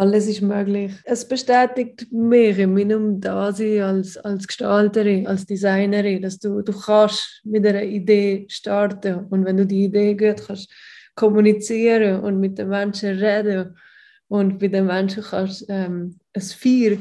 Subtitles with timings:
[0.00, 0.92] alles ist möglich.
[1.04, 7.42] Es bestätigt mich in meinem Dasein als, als Gestalterin, als Designerin, dass du, du kannst
[7.44, 10.72] mit einer Idee starten und wenn du die Idee gut kannst
[11.14, 13.76] kommunizieren und mit den Menschen reden
[14.28, 16.96] und mit den Menschen kannst ähm, ein Feier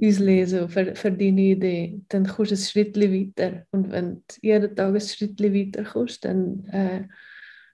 [0.00, 3.66] auslesen für, für deine Idee, dann kommst du ein Schritt weiter.
[3.72, 7.02] Und wenn du jeden Tag ein Schritt weiter kommst, dann äh,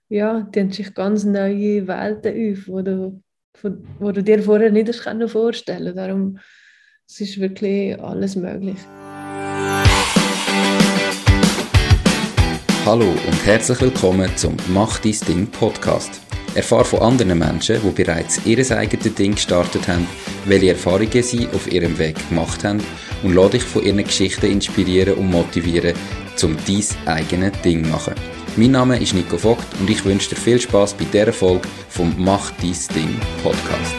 [0.09, 3.21] ja, tun sich ganz neue Welten auf, wo du,
[3.99, 6.39] wo du dir vorher nicht hast vorstellen Darum
[7.07, 8.77] es ist wirklich alles möglich.
[12.85, 16.21] Hallo und herzlich willkommen zum Mach dein Ding Podcast.
[16.53, 20.07] Erfahre von anderen Menschen, die bereits ihr eigenes Ding gestartet haben,
[20.45, 22.83] welche Erfahrungen sie auf ihrem Weg gemacht haben
[23.23, 25.95] und lade dich von ihren Geschichten inspirieren und motivieren,
[26.43, 28.38] um dein eigenes Ding zu machen.
[28.57, 32.13] Mein Name ist Nico Vogt und ich wünsche dir viel Spaß bei dieser Folge vom
[32.17, 33.95] Mach dein Ding Podcast.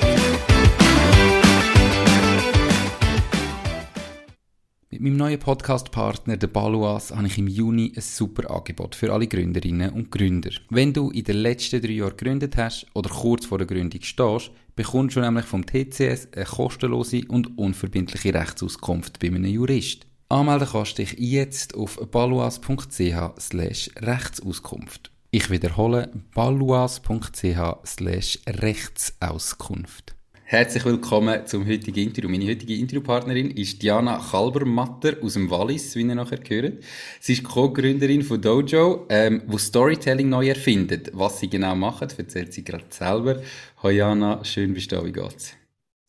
[4.90, 9.28] Mit meinem neuen Podcast-Partner, der Baluas, habe ich im Juni ein super Angebot für alle
[9.28, 10.50] Gründerinnen und Gründer.
[10.68, 14.50] Wenn du in den letzten drei Jahren gegründet hast oder kurz vor der Gründung stehst,
[14.76, 20.09] bekommst du nämlich vom TCS eine kostenlose und unverbindliche Rechtsauskunft bei einem Jurist.
[20.30, 25.10] Anmelden kannst du dich jetzt auf baluas.ch slash Rechtsauskunft.
[25.32, 30.14] Ich wiederhole baluas.ch slash Rechtsauskunft.
[30.44, 32.30] Herzlich willkommen zum heutigen Interview.
[32.30, 36.84] Meine heutige Interviewpartnerin ist Diana Kalbermatter aus dem Wallis, wie ihr nachher gehört.
[37.18, 41.10] Sie ist Co-Gründerin von Dojo, ähm, wo Storytelling neu erfindet.
[41.12, 43.42] Was sie genau machen, erzählt sie gerade selber.
[43.82, 45.54] Hallo Jana, schön bist du da, wie geht's?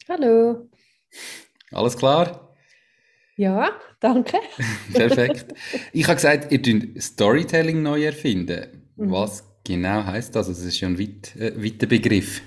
[0.08, 0.70] Hallo.
[1.72, 2.51] Alles klar?
[3.42, 4.38] Ja, danke.
[4.94, 5.56] Perfekt.
[5.94, 8.84] Ich habe gesagt, ihr tut Storytelling neu erfinden.
[8.96, 9.12] Mhm.
[9.12, 10.48] Was genau heißt das?
[10.48, 12.44] Also, das ist ja ein weit, äh, weiter Begriff.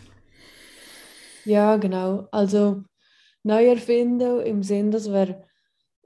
[1.45, 2.29] Ja, genau.
[2.31, 2.85] Also
[3.43, 5.43] neu erfinden im Sinn, dass wir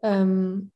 [0.03, 0.71] ähm,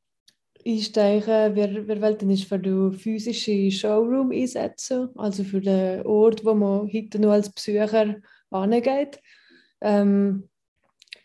[0.62, 6.52] einsteigen, wir, wir wollen nicht für den physischen Showroom einsetzen, also für den Ort, wo
[6.52, 8.16] man heute nur als Besucher
[8.50, 9.22] angeht.
[9.80, 10.50] Ähm,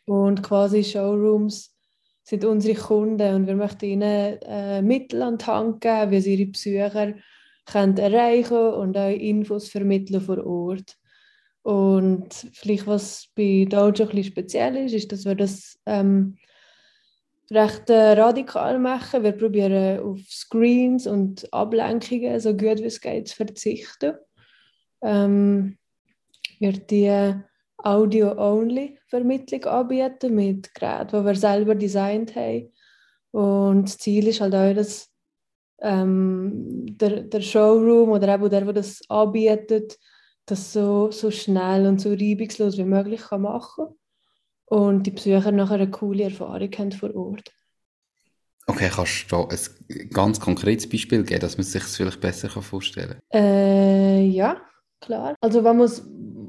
[0.05, 1.76] und quasi Showrooms
[2.27, 6.35] sind unsere Kunden und wir möchten ihnen äh, Mittel an die Hand geben, wie sie
[6.35, 7.13] ihre Besucher
[7.65, 10.97] können erreichen und auch Infos vermitteln vor Ort.
[11.61, 16.37] Und vielleicht was bei Dojo ein bisschen speziell ist, ist, dass wir das ähm,
[17.49, 19.23] recht äh, radikal machen.
[19.23, 24.15] Wir probieren auf Screens und Ablenkungen so gut wie es geht zu verzichten.
[25.01, 25.77] Ähm,
[26.59, 27.35] wir die
[27.77, 32.71] Audio-Only-Vermittlung anbieten mit Geräten, die wir selber designt haben.
[33.31, 35.11] Und das Ziel ist halt auch, dass
[35.81, 39.97] ähm, der, der Showroom oder eben der, der das anbietet,
[40.45, 43.87] das so, so schnell und so reibungslos wie möglich kann machen
[44.65, 47.51] und die Besucher nachher eine coole Erfahrung haben vor Ort.
[48.65, 52.49] Okay, kannst du da ein ganz konkretes Beispiel geben, dass man sich das vielleicht besser
[52.49, 53.41] vorstellen kann?
[53.41, 54.61] Äh, ja,
[54.99, 55.35] klar.
[55.39, 55.89] Also, wenn man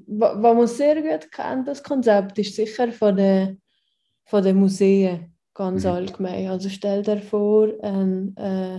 [0.08, 3.60] was man sehr gut kennt, das Konzept, ist sicher von den,
[4.24, 5.90] von den Museen ganz mhm.
[5.90, 6.48] allgemein.
[6.48, 8.78] Also stell dir vor, ein, äh,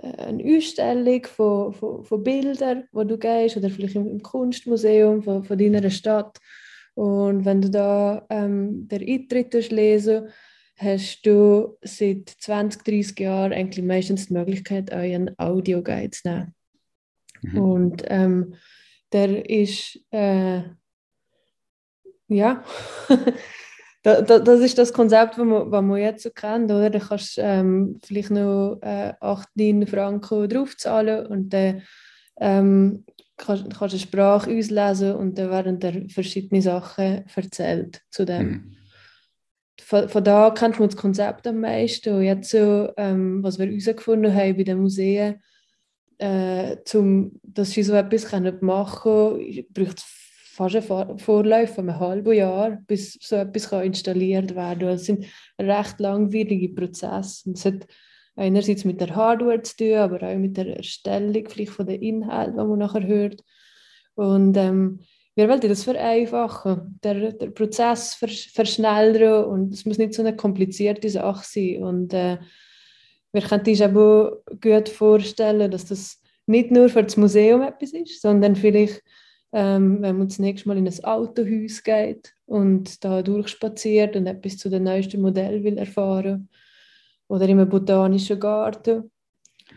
[0.00, 5.44] eine Ausstellung von, von, von Bildern, wo du gehst, oder vielleicht im, im Kunstmuseum von,
[5.44, 6.38] von deiner Stadt.
[6.94, 10.28] Und wenn du da ähm, der Eintritt lesen
[10.78, 16.54] hast du seit 20, 30 Jahren eigentlich meistens die Möglichkeit, einen Audioguide zu nehmen.
[17.42, 17.58] Mhm.
[17.58, 18.54] Und ähm,
[19.12, 20.62] der ist, äh,
[22.28, 22.62] ja,
[24.02, 26.90] da, da, das ist das Konzept, das man, was man jetzt so kennt, oder?
[26.90, 31.82] Da kannst du ähm, vielleicht noch äh, 8, 9 Franken draufzahlen und dann
[32.40, 33.04] ähm,
[33.36, 38.46] kannst, du eine Sprache auslesen und dann werden dir verschiedene Sachen erzählt zu dem.
[38.46, 38.74] Mhm.
[39.80, 42.14] Von, von, da kennt man das Konzept am meisten.
[42.14, 45.40] Und jetzt so, ähm, was wir herausgefunden haben bei den Museen,
[46.18, 48.30] äh, zum, dass sie so etwas
[48.60, 50.04] machen können, braucht es
[50.58, 54.88] fast einen Vorlauf von einem halben Jahr, bis so etwas kann installiert werden kann.
[54.88, 55.26] Es sind
[55.58, 57.50] recht langwierige Prozesse.
[57.52, 57.86] es hat
[58.34, 62.58] einerseits mit der Hardware zu tun, aber auch mit der Erstellung vielleicht von den Inhalten,
[62.58, 63.42] die man nachher hört.
[64.14, 65.00] Und ähm,
[65.36, 71.08] wir wollen das vereinfachen, der, der Prozess verschnellern und es muss nicht so eine komplizierte
[71.08, 71.84] Sache sein.
[71.84, 72.38] Und äh,
[73.32, 78.22] wir können uns aber gut vorstellen, dass das nicht nur für das Museum etwas ist,
[78.22, 79.02] sondern vielleicht
[79.52, 84.58] ähm, wenn man das nächste Mal in ein Autohaus geht und da durchspaziert und etwas
[84.58, 86.48] zu den neuesten Modellen will erfahren
[87.28, 89.10] oder in einem botanischen Garten.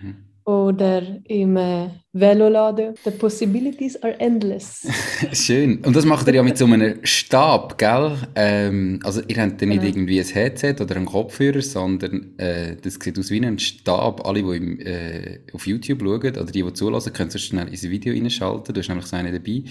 [0.01, 0.30] Mhm.
[0.45, 2.95] Oder im äh, Veloladen.
[3.03, 4.87] The possibilities are endless.
[5.33, 5.83] Schön.
[5.85, 8.17] Und das macht ihr ja mit so einem Stab, gell?
[8.35, 9.87] Ähm, also ihr habt ja nicht Genau.
[9.87, 14.25] irgendwie ein Headset oder einen Kopfhörer, sondern äh, das sieht aus wie ein Stab.
[14.25, 17.83] Alle, die im, äh, auf YouTube schauen oder die, die zulassen, können sonst schnell ins
[17.83, 18.73] Video reinschalten.
[18.73, 19.63] Du hast nämlich so einen dabei.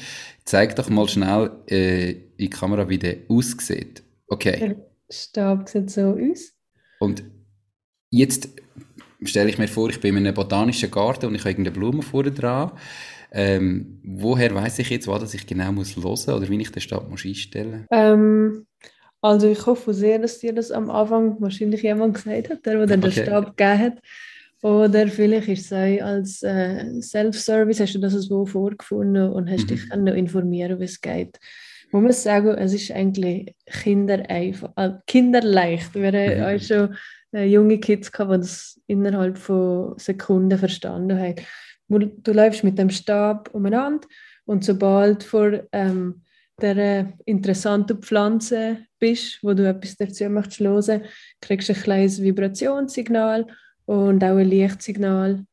[0.45, 4.03] Zeig doch mal schnell äh, in die Kamera, wie der aussieht.
[4.29, 4.59] Okay.
[4.59, 4.77] Der
[5.11, 6.53] Stab sieht so aus.
[7.01, 7.25] Und
[8.11, 8.49] jetzt
[9.25, 12.03] stelle ich mir vor, ich bin in einem botanischen Garten und ich habe irgendeine Blume
[12.03, 12.73] vorne dran.
[13.33, 17.09] Ähm, woher weiß ich jetzt, was ich genau muss hören oder wie ich den Stab
[17.09, 18.67] muss einstellen Ähm,
[19.23, 22.97] also ich hoffe sehr, dass dir das am Anfang wahrscheinlich jemand gesagt hat, der, der
[22.97, 23.23] den Okay.
[23.23, 23.99] Stab gegeben hat.
[24.63, 29.63] Oder vielleicht ist es auch als äh, Self-Service, hast du das so vorgefunden und hast
[29.65, 29.67] Mhm.
[29.69, 31.39] dich können informieren, wie es geht.
[31.93, 35.95] Man muss sagen, es ist eigentlich kindereifach, äh, kinderleicht.
[35.95, 36.43] Wir Mhm.
[36.45, 36.95] haben auch schon
[37.33, 41.37] junge Kids gehabt, die das innerhalb von Sekunden verstanden haben.
[41.89, 44.07] Du, läufst mit dem Stab umeinander
[44.45, 46.23] und sobald vor ähm,
[46.61, 51.05] der interessanten Pflanze bist, wo du etwas dazu möchtest hören,
[51.41, 53.47] kriegst du ein kleines Vibrationssignal
[53.87, 55.45] und auch ein Lichtsignal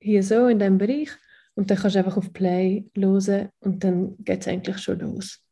[0.00, 1.10] hier so in diesem Bereich.
[1.54, 5.44] Und dann kannst du einfach auf Play hören und dann geht es eigentlich schon los.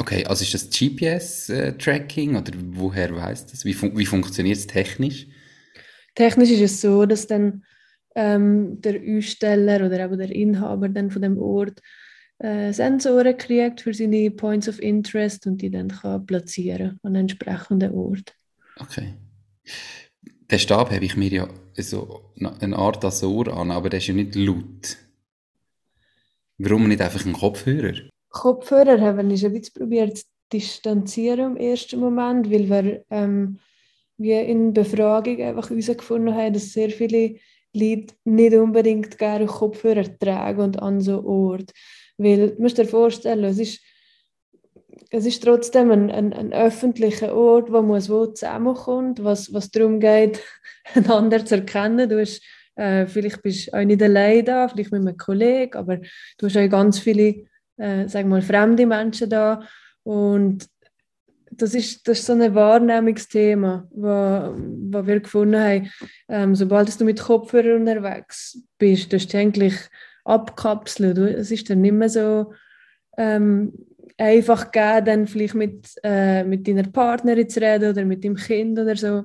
[0.00, 3.66] Okay, also ist das GPS-Tracking oder woher weiß das?
[3.66, 5.26] Wie, fun wie funktioniert es technisch?
[6.14, 7.64] Technisch ist es so, dass dann
[8.14, 11.82] ähm, der Aussteller oder auch der Inhaber dann von dem Ort
[12.38, 17.20] äh, Sensoren kriegt für seine Points of Interest und die dann kann platzieren an einem
[17.28, 18.34] entsprechenden Ort.
[18.78, 19.12] Okay.
[20.50, 24.14] Den Stab habe ich mir ja so eine Art Azor an, aber der ist ja
[24.14, 24.96] nicht laut.
[26.56, 28.08] Warum nicht einfach ein Kopfhörer?
[28.30, 33.58] Kopfhörer haben wir ein bisschen probiert zu distanzieren im ersten Moment, weil wir ähm,
[34.18, 37.36] wie in Befragung einfach herausgefunden haben, dass sehr viele
[37.72, 41.72] Leute nicht unbedingt gerne Kopfhörer tragen und an so Ort.
[42.18, 43.80] Weil, du musst dir vorstellen, es ist,
[45.10, 50.00] es ist trotzdem ein, ein, ein öffentlicher Ort, wo man wo zusammenkommt, was, was darum
[50.00, 50.42] geht,
[50.94, 52.08] einander zu erkennen.
[52.08, 52.42] Du hast,
[52.74, 55.98] äh, vielleicht bist du auch nicht allein da, vielleicht mit einem Kollegen, aber
[56.38, 57.46] du hast auch ganz viele
[57.80, 59.62] äh, sag mal, fremde Menschen da.
[60.02, 60.68] Und
[61.50, 64.54] das ist, das ist so ein Wahrnehmungsthema, wo,
[64.92, 65.90] wo wir gefunden haben.
[66.28, 69.74] Ähm, sobald du mit Kopfhörern unterwegs bist, du dich eigentlich
[70.24, 71.16] abkapseln.
[71.16, 72.52] Es ist dann nicht mehr so
[73.16, 73.72] ähm,
[74.16, 78.78] einfach gegeben, dann vielleicht mit, äh, mit deiner Partnerin zu reden oder mit dem Kind
[78.78, 79.24] oder so.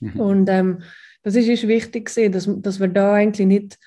[0.00, 0.20] Mhm.
[0.20, 0.82] Und ähm,
[1.22, 3.78] das ist uns wichtig gewesen, dass, dass wir da eigentlich nicht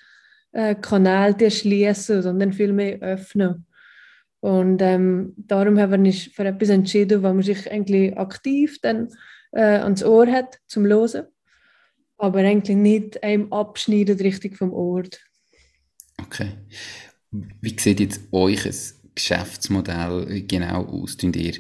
[0.52, 3.66] äh, Kanäle schließen, sondern viel mehr öffnen.
[4.42, 9.10] Und ähm, darum haben wir uns für etwas entschieden, wo man sich eigentlich aktiv dann
[9.52, 11.26] äh, ans Ohr hat zum Hören,
[12.18, 15.20] aber eigentlich nicht einem abschneiden Richtung vom Ort.
[16.22, 16.52] Okay.
[17.32, 18.76] Wie sieht jetzt euch ein
[19.14, 21.18] Geschäftsmodell genau aus?
[21.18, 21.54] Tun ihr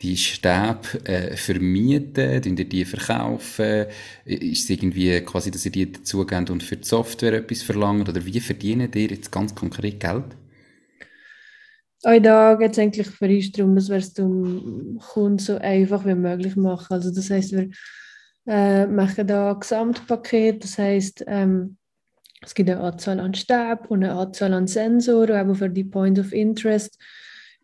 [0.00, 2.42] die Stäbe äh, vermieten?
[2.42, 3.86] Tun ihr die verkaufen?
[4.24, 8.08] Ist es irgendwie quasi, dass ihr die dazugebt und für die Software etwas verlangt?
[8.08, 10.36] Oder wie verdient ihr jetzt ganz konkret Geld?
[12.02, 16.06] Auch da geht es eigentlich für uns darum, dass wir es dem Kunden so einfach
[16.06, 16.94] wie möglich machen.
[16.94, 17.70] Also das heißt, wir
[18.46, 20.64] äh, machen da ein Gesamtpaket.
[20.64, 21.76] Das heißt, ähm,
[22.42, 26.18] es gibt eine Anzahl an Stäben und eine Anzahl an Sensoren, aber für die Point
[26.18, 26.98] of Interest,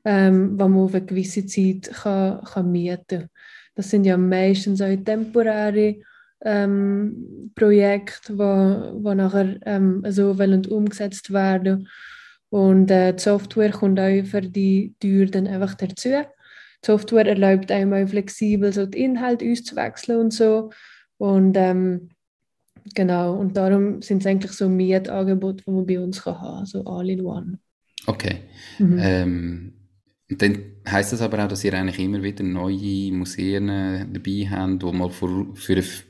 [0.04, 3.30] ähm, wo man auf eine gewisse Zeit kann, kann mieten kann.
[3.74, 5.96] Das sind ja meistens auch temporäre
[6.43, 11.88] ähm, Projekte, wo nachher ähm, so wollen umgesetzt werden.
[12.50, 16.08] Und äh, die Software kommt auch für die Tür dann einfach dazu.
[16.10, 20.70] Die Software erlaubt einem auch flexibel so die Inhalte auszuwechseln und so.
[21.19, 22.10] Und ähm,
[22.94, 26.84] genau, und darum sind es eigentlich so Mietangebote, die man bei uns kann haben so
[26.84, 27.58] all in one.
[28.06, 28.43] Okay.
[28.79, 28.98] Mhm.
[29.00, 29.72] Ähm,
[30.31, 34.48] und dann heisst das aber auch, dass ihr eigentlich immer wieder neue Museen äh, dabei
[34.50, 36.06] habt, die mal für eine f-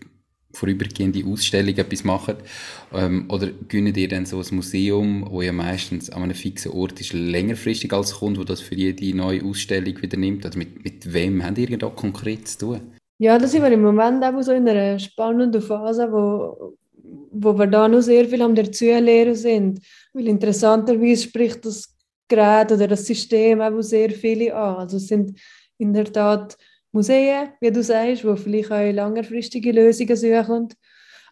[0.57, 2.37] vorübergehende Ausstellung etwas machen.
[2.93, 7.01] Ähm, oder gönnt ihr dann so ein Museum, wo ja meistens an einem fixen Ort
[7.01, 10.45] ist, längerfristig als Kunde, wo das für jede neue Ausstellung wieder nimmt?
[10.47, 12.81] Also mit, mit wem habt ihr da konkret zu tun?
[13.19, 16.77] Ja, da sind wir im Moment eben so in einer spannenden Phase, wo,
[17.31, 19.81] wo wir da noch sehr viel am dazulernen sind.
[20.13, 21.95] Weil interessanterweise spricht das
[22.29, 24.77] Gerät oder das System eben sehr viele an.
[24.77, 25.39] Also es sind
[25.79, 26.57] in der Tat
[26.97, 30.69] Museen, wie du sagst, wo vielleicht auch längerfristige Lösungen suchen.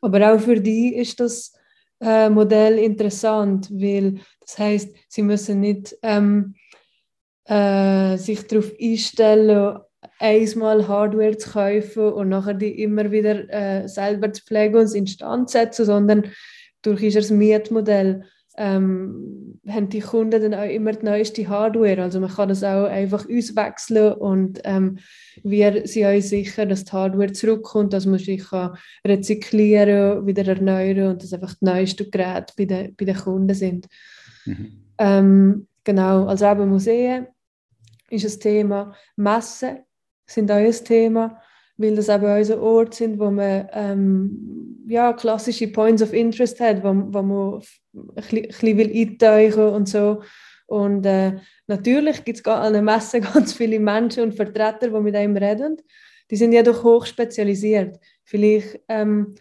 [0.03, 1.55] Aber auch für die ist das
[2.03, 6.55] äh, Modell interessant, weil das heißt, sie müssen nicht ähm,
[7.47, 9.79] äh, sich darauf einstellen,
[10.19, 15.49] einmal Hardware zu kaufen und nachher die immer wieder äh, selber zu pflegen und instand
[15.49, 16.31] setzen, sondern
[16.83, 18.25] durch unser Mietmodell
[18.57, 22.03] ähm, haben die Kunden dann auch immer die neueste Hardware.
[22.03, 24.99] Also man kann das auch einfach auswechseln und ähm,
[25.43, 31.11] wir sind uns sicher, dass die Hardware zurückkommt, dass man sich kann rezyklieren, wieder erneuern
[31.11, 33.89] und dass einfach die neuesten Geräte bei den, bei den Kunden sind.
[34.45, 34.85] Mhm.
[34.99, 37.27] Ähm, genau, also eben Museen
[38.11, 39.79] ist ein Thema, Messen
[40.27, 41.41] sind auch ein Thema
[41.77, 46.83] weil das eben unser Ort sind, wo man ähm, ja, klassische Points of Interest hat,
[46.83, 47.63] wo, wo man
[48.17, 50.23] ein bisschen, will eintauchen und so.
[50.67, 55.15] Und äh, natürlich gibt es an der Messe ganz viele Menschen und Vertreter, die mit
[55.15, 55.77] einem reden.
[56.31, 57.99] Die sind jedoch hoch spezialisiert.
[58.25, 59.35] Vielleicht ähm,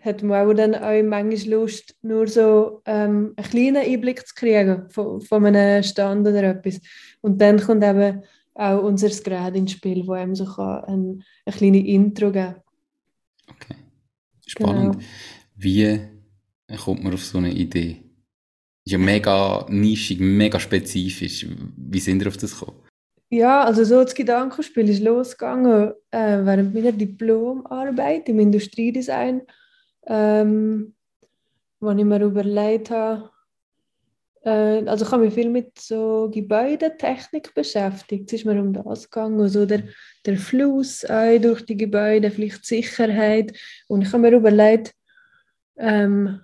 [0.00, 4.88] hat man auch dann auch manchmal Lust, nur so ähm, einen kleinen Einblick zu kriegen
[4.90, 6.80] von, von einem Stand oder etwas.
[7.20, 8.22] Und dann kommt eben
[8.54, 12.69] auch unser Gerät ins Spiel, wo einem so kann ein, eine kleine Intro geben Okay,
[14.50, 14.96] spannend.
[14.96, 15.06] Genau.
[15.56, 16.00] Wie
[16.84, 18.02] kommt man auf so eine Idee?
[18.84, 21.46] Ist ja mega nischig, mega spezifisch.
[21.76, 22.78] Wie sind ihr auf das gekommen?
[23.28, 29.42] Ja, also so das Gedankenspiel ist losgegangen äh, während meiner Diplomarbeit im Industriedesign,
[30.06, 30.94] ähm,
[31.78, 33.30] wo ich mir überlegt habe,
[34.42, 38.26] also ich habe mich viel mit so Gebäudetechnik beschäftigt.
[38.28, 39.84] Es ist mir um das gegangen, also der,
[40.24, 43.52] der Fluss äh, durch die Gebäude, vielleicht Sicherheit.
[43.88, 44.94] Und ich habe mir überlegt,
[45.76, 46.40] ähm,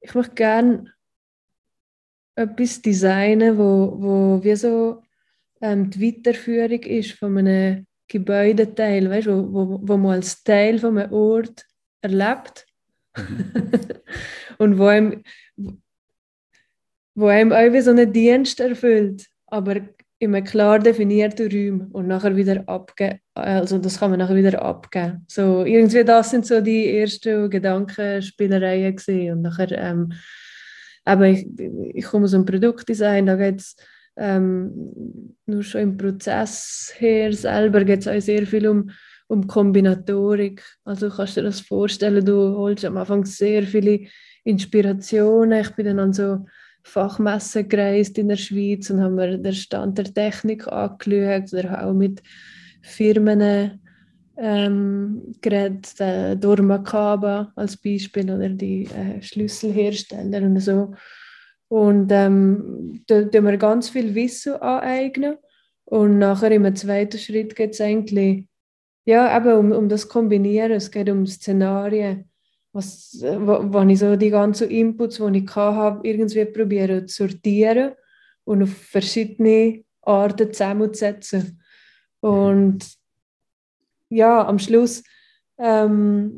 [0.00, 0.92] ich möchte gerne
[2.36, 5.02] etwas designen, wo, wo wie so
[5.60, 10.98] ähm, die Weiterführung ist von einem Gebäudeteil, weißt, wo, wo, wo man als Teil von
[10.98, 11.64] einem Ort
[12.00, 12.66] erlebt.
[13.16, 13.50] Mhm.
[14.58, 15.22] und wo einem,
[17.14, 19.76] wo einem auch wie so einen Dienst erfüllt, aber
[20.18, 23.20] in einem klar definierten Raum und nachher wieder abgeben.
[23.34, 25.24] Also das kann man nachher wieder abgeben.
[25.28, 29.32] So, irgendwie das sind so die ersten Gedankenspielereien gewesen.
[29.32, 30.12] und nachher ähm,
[31.04, 31.46] aber ich,
[31.94, 33.76] ich komme aus einem Produktdesign, da geht es
[34.16, 38.90] ähm, nur schon im Prozess her selber geht es auch sehr viel um,
[39.26, 40.62] um Kombinatorik.
[40.84, 44.06] Also kannst du dir das vorstellen, du holst am Anfang sehr viele
[44.44, 45.60] Inspirationen.
[45.60, 46.46] Ich bin dann an so
[46.84, 51.94] Fachmessen gereist in der Schweiz und haben wir den Stand der Technik angeschaut oder auch
[51.94, 52.22] mit
[52.82, 53.80] Firmen
[54.36, 60.92] ähm, geredet, äh, Dormakaba als Beispiel oder die äh, Schlüsselhersteller und so.
[61.68, 65.36] Und ähm, da tun wir ganz viel Wissen aneignen.
[65.86, 68.46] Und nachher im zweiten Schritt geht es eigentlich
[69.06, 70.72] ja, eben um, um das Kombinieren.
[70.72, 72.30] Es geht um Szenarien
[72.74, 77.92] was, wo, wo ich so die ganzen Inputs, die ich hatte, irgendwie probieren zu sortieren
[78.44, 81.62] und auf verschiedene Arten zusammenzusetzen.
[82.20, 82.84] Und
[84.08, 85.04] ja, am Schluss,
[85.56, 86.32] ähm,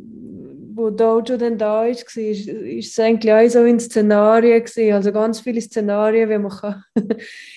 [0.75, 4.93] wo Dojo dann da ist, war, ist, es eigentlich auch so in Szenarien gewesen.
[4.93, 6.83] also ganz viele Szenarien, wie man kann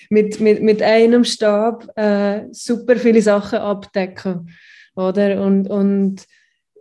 [0.10, 4.50] mit, mit, mit einem Stab äh, super viele Sachen abdecken,
[4.96, 5.42] oder?
[5.42, 6.26] Und, und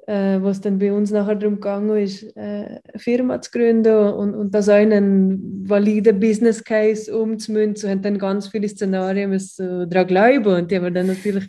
[0.08, 3.94] äh, wo es dann bei uns nachher darum gegangen ist, äh, eine Firma zu gründen
[3.94, 9.28] und, und das auch in einen validen Business Case umzumünzen, haben dann ganz viele Szenarien
[9.28, 11.46] müssen daran glauben und die haben wir dann natürlich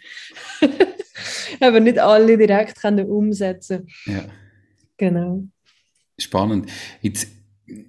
[1.62, 4.25] aber nicht alle direkt können umsetzen Ja.
[4.98, 5.46] Genau.
[6.18, 6.70] Spannend.
[7.01, 7.30] Jetzt,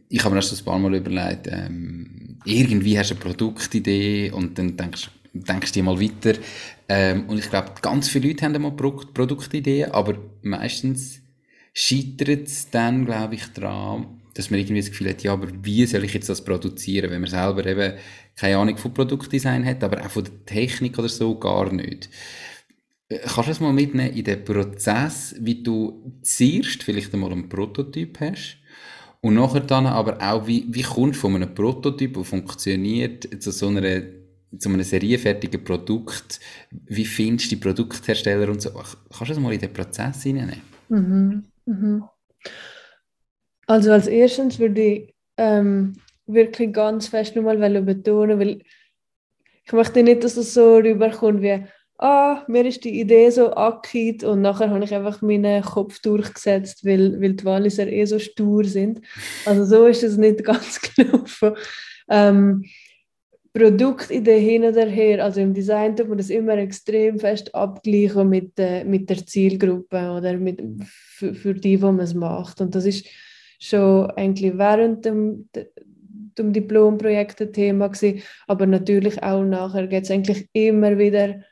[0.08, 4.56] ich habe mir das ein paar Mal überlegt, ähm, irgendwie hast du eine Produktidee und
[4.56, 6.38] dann denkst denkst du mal weiter.
[6.88, 11.20] Ähm, und ich glaube, ganz viele Leute haben mal Pro Produktideen, aber meistens
[11.72, 15.86] scheitert es dann, glaube ich, daran, dass man irgendwie das Gefühl hat, ja, aber wie
[15.86, 17.94] soll ich jetzt das produzieren, wenn man selber eben
[18.36, 22.08] keine Ahnung von Produktdesign hat, aber auch von der Technik oder so gar nicht.
[23.08, 27.48] Äh, kannst du das mal mitnehmen in den Prozess, wie du zuerst vielleicht einmal einen
[27.48, 28.56] Prototyp hast
[29.20, 33.50] und nachher dann aber auch, wie, wie kommst du von einem Prototyp, der funktioniert, zu
[33.50, 34.02] so einer
[34.58, 36.40] zu einem serienfertigen Produkt,
[36.70, 38.70] wie findest du die Produkthersteller und so?
[38.70, 40.62] Kannst du das mal in den Prozess hineinnehmen?
[40.88, 41.44] Mhm.
[41.66, 42.04] Mhm.
[43.66, 45.94] Also als erstes würde ich ähm,
[46.26, 48.62] wirklich ganz fest nochmal betonen, weil
[49.64, 51.64] ich möchte nicht, dass es so rüberkommt wie
[52.00, 56.84] ah, mir ist die Idee so angekippt und nachher habe ich einfach meinen Kopf durchgesetzt,
[56.84, 59.02] weil, weil die Walliser eh so stur sind.
[59.44, 61.56] Also so ist es nicht ganz gelaufen.
[62.08, 62.64] Ähm,
[63.52, 65.24] Produktidee hin oder her.
[65.24, 70.10] Also im Design tut man das immer extrem fest abgleichen mit, äh, mit der Zielgruppe
[70.12, 72.60] oder mit, für, für die, wo man es macht.
[72.60, 73.06] Und das ist
[73.58, 75.48] schon eigentlich während dem,
[76.38, 81.42] dem Diplomprojekt ein Thema gewesen, aber natürlich auch nachher geht es eigentlich immer wieder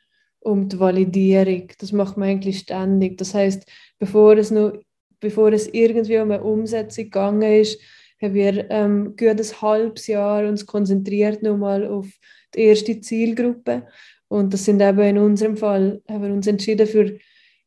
[0.40, 1.68] um die Validierung.
[1.78, 3.18] Das macht man eigentlich ständig.
[3.18, 4.72] Das heißt, bevor es noch
[5.20, 7.80] bevor es irgendwie um eine Umsetzung gegangen ist,
[8.20, 12.06] haben wir ähm, gut ein halbes Jahr uns konzentriert nochmal auf
[12.54, 13.86] die erste Zielgruppe.
[14.28, 17.18] Und das sind eben in unserem Fall, haben wir uns entschieden für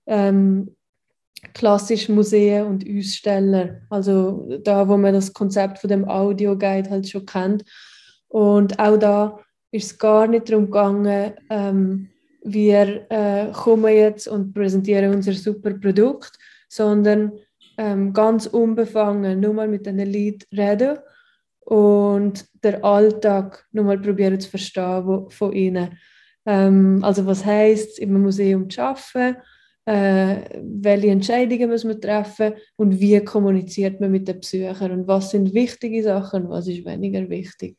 [0.06, 0.76] ähm,
[1.54, 3.82] klassische Museen und Aussteller.
[3.90, 7.64] Also da, wo man das Konzept von dem Audioguide halt schon kennt.
[8.28, 9.40] Und auch da
[9.72, 12.10] ist es gar nicht darum gegangen, ähm,
[12.44, 16.32] wir äh, kommen jetzt und präsentieren unser super Produkt,
[16.68, 17.34] sondern
[17.78, 20.98] ähm, ganz unbefangen nur mal mit einem Lied reden
[21.60, 25.98] und der Alltag nur mal probieren zu verstehen wo, von ihnen.
[26.46, 29.38] Ähm, also was heißt im Museum zu arbeiten,
[29.86, 35.32] äh, welche Entscheidungen muss man treffen und wie kommuniziert man mit den Besuchern und was
[35.32, 37.78] sind wichtige Sachen, was ist weniger wichtig.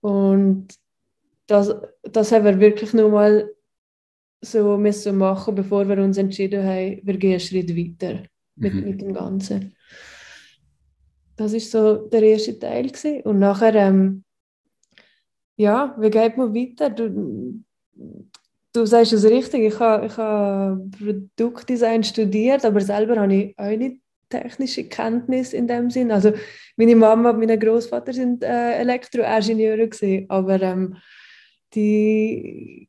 [0.00, 0.68] Und
[1.46, 3.50] das, das haben wir wirklich nur mal
[4.40, 8.24] so müssen machen, bevor wir uns entschieden haben, wir gehen einen Schritt weiter
[8.56, 8.84] mit, mhm.
[8.84, 9.76] mit dem Ganzen.
[11.36, 13.22] Das ist so der erste Teil gewesen.
[13.22, 14.24] und nachher ähm,
[15.56, 16.90] ja, wie geht man weiter?
[16.90, 17.62] Du,
[18.72, 23.76] du sagst es richtig, ich habe, ich habe Produktdesign studiert, aber selber habe ich auch
[23.76, 26.10] nicht technische Kenntnis in dem Sinn.
[26.10, 26.32] Also
[26.76, 30.96] meine Mama und mein Großvater sind äh, Elektroingenieure gewesen, aber ähm,
[31.74, 32.88] die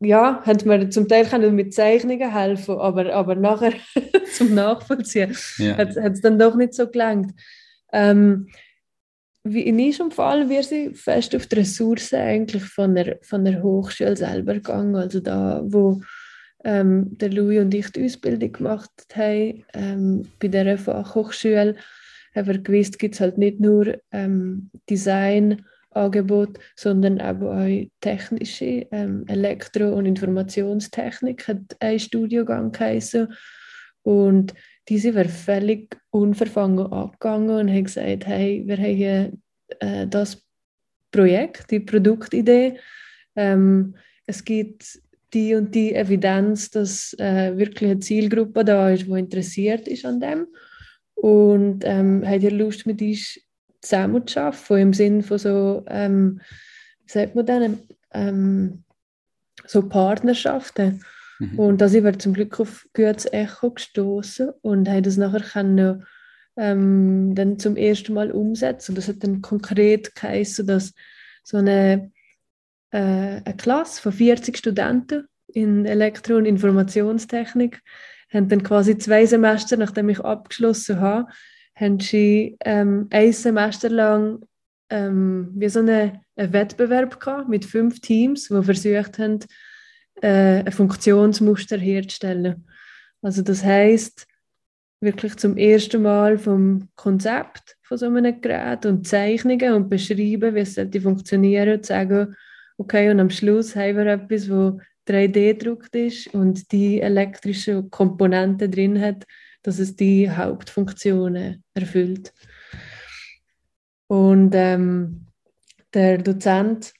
[0.00, 3.72] ja, haben mir zum Teil können mit Zeichnungen helfen, aber, aber nachher
[4.36, 5.76] zum Nachvollziehen ja.
[5.76, 7.32] hat es dann doch nicht so gelangt.
[7.92, 8.48] Ähm,
[9.44, 13.62] wie in unserem Fall, wir sind fest auf die Ressourcen eigentlich von der, von der
[13.62, 16.00] Hochschule selber gegangen, also da, wo
[16.64, 21.76] ähm, der Louis und ich die Ausbildung gemacht haben, ähm, bei dieser Fachhochschule,
[22.34, 25.64] haben wir gewusst, gibt es halt nicht nur ähm, Design,
[25.96, 27.66] Angebot, sondern auch
[28.00, 33.32] technische, ähm, Elektro- und Informationstechnik hat ein Studiengang geheißen.
[34.02, 34.54] Und
[34.88, 39.32] diese war völlig unverfangen abgegangen und haben gesagt, hey, wir haben hier
[39.80, 40.46] äh, das
[41.10, 42.78] Projekt, die Produktidee.
[43.34, 45.00] Ähm, es gibt
[45.34, 50.20] die und die Evidenz, dass äh, wirklich eine Zielgruppe da ist, die interessiert ist an
[50.20, 50.46] dem.
[51.14, 53.40] Und ähm, habt ihr Lust, mit uns
[53.88, 56.40] zusammen zu arbeiten, im Sinne von so, ähm,
[57.04, 57.78] wie sagt man denn,
[58.12, 58.84] ähm,
[59.66, 61.02] so Partnerschaften.
[61.38, 61.58] Mhm.
[61.58, 66.04] Und da sind wir zum Glück auf gutes Echo gestoßen und haben das nachher können,
[66.56, 68.92] ähm, dann zum ersten Mal umsetzen.
[68.92, 70.94] Und das hat dann konkret geheißen, dass
[71.42, 72.10] so eine,
[72.90, 77.82] äh, eine Klasse von 40 Studenten in Elektro- und Informationstechnik
[78.32, 81.30] haben dann quasi zwei Semester, nachdem ich abgeschlossen habe,
[81.76, 84.40] haben sie ähm, ein Semester lang
[84.90, 89.40] ähm, wie so eine, einen Wettbewerb gehabt mit fünf Teams, die versucht haben,
[90.22, 92.66] äh, ein Funktionsmuster herzustellen.
[93.22, 94.26] Also das heißt
[95.00, 100.60] wirklich zum ersten Mal vom Konzept von so einem Gerät und Zeichnungen und beschreiben, wie
[100.60, 102.34] es funktionieren und sagen,
[102.78, 109.00] okay, und am Schluss haben wir etwas, wo 3D-druckt ist und die elektrische Komponente drin
[109.00, 109.24] hat,
[109.66, 112.32] dass es die Hauptfunktionen erfüllt.
[114.06, 115.26] Und ähm,
[115.92, 116.94] der Dozent,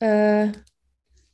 [0.00, 0.48] äh,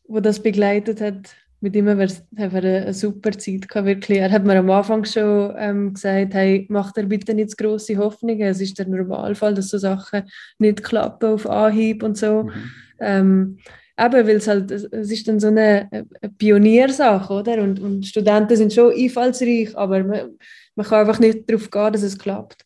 [0.06, 4.18] wo das begleitet hat, mit ihm haben wir eine super Zeit gehabt, wirklich.
[4.18, 7.96] Er hat mir am Anfang schon ähm, gesagt, hey, mach dir bitte nicht zu grosse
[7.96, 8.42] Hoffnungen.
[8.42, 10.24] Es ist der Normalfall, dass so Sachen
[10.58, 12.42] nicht klappen auf Anhieb und so.
[12.42, 12.70] Mhm.
[13.00, 13.58] Ähm,
[13.98, 17.62] eben, weil es halt, es ist dann so eine, eine Pioniersache, oder?
[17.62, 20.38] Und, und Studenten sind schon einfallsreich, aber man,
[20.74, 22.64] man kann einfach nicht darauf gehen, dass es klappt.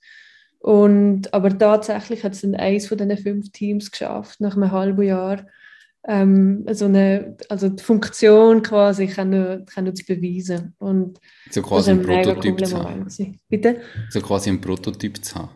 [0.58, 5.02] Und, aber tatsächlich hat es dann eins von diesen fünf Teams geschafft, nach einem halben
[5.02, 5.46] Jahr,
[6.08, 10.74] ähm, so eine, also die Funktion quasi kann, kann zu beweisen.
[10.78, 11.18] Und
[11.50, 13.06] so quasi ein Prototyp zu haben.
[13.48, 13.80] Bitte?
[14.10, 15.50] So quasi ein Prototyp zu haben.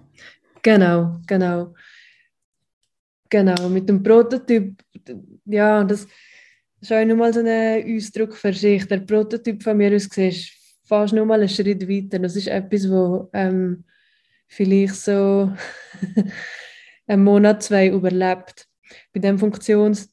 [0.63, 1.75] Genau, genau.
[3.31, 4.83] Genau, mit dem Prototyp,
[5.45, 6.07] ja, das
[6.81, 8.85] ist auch nochmal so ein Ausdruck für sich.
[8.87, 10.51] Der Prototyp von mir aus ist
[10.85, 12.19] fast nochmal einen Schritt weiter.
[12.19, 13.85] Das ist etwas, wo ähm,
[14.49, 15.53] vielleicht so
[17.07, 18.67] einen Monat, zwei überlebt.
[19.13, 20.11] Bei dem Funktionsmuster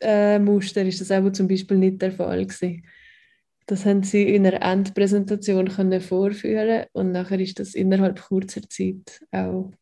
[0.00, 2.86] äh, ist das aber zum Beispiel nicht der Fall gewesen.
[3.66, 9.20] Das haben sie in einer Endpräsentation können vorführen und nachher ist das innerhalb kurzer Zeit
[9.32, 9.72] auch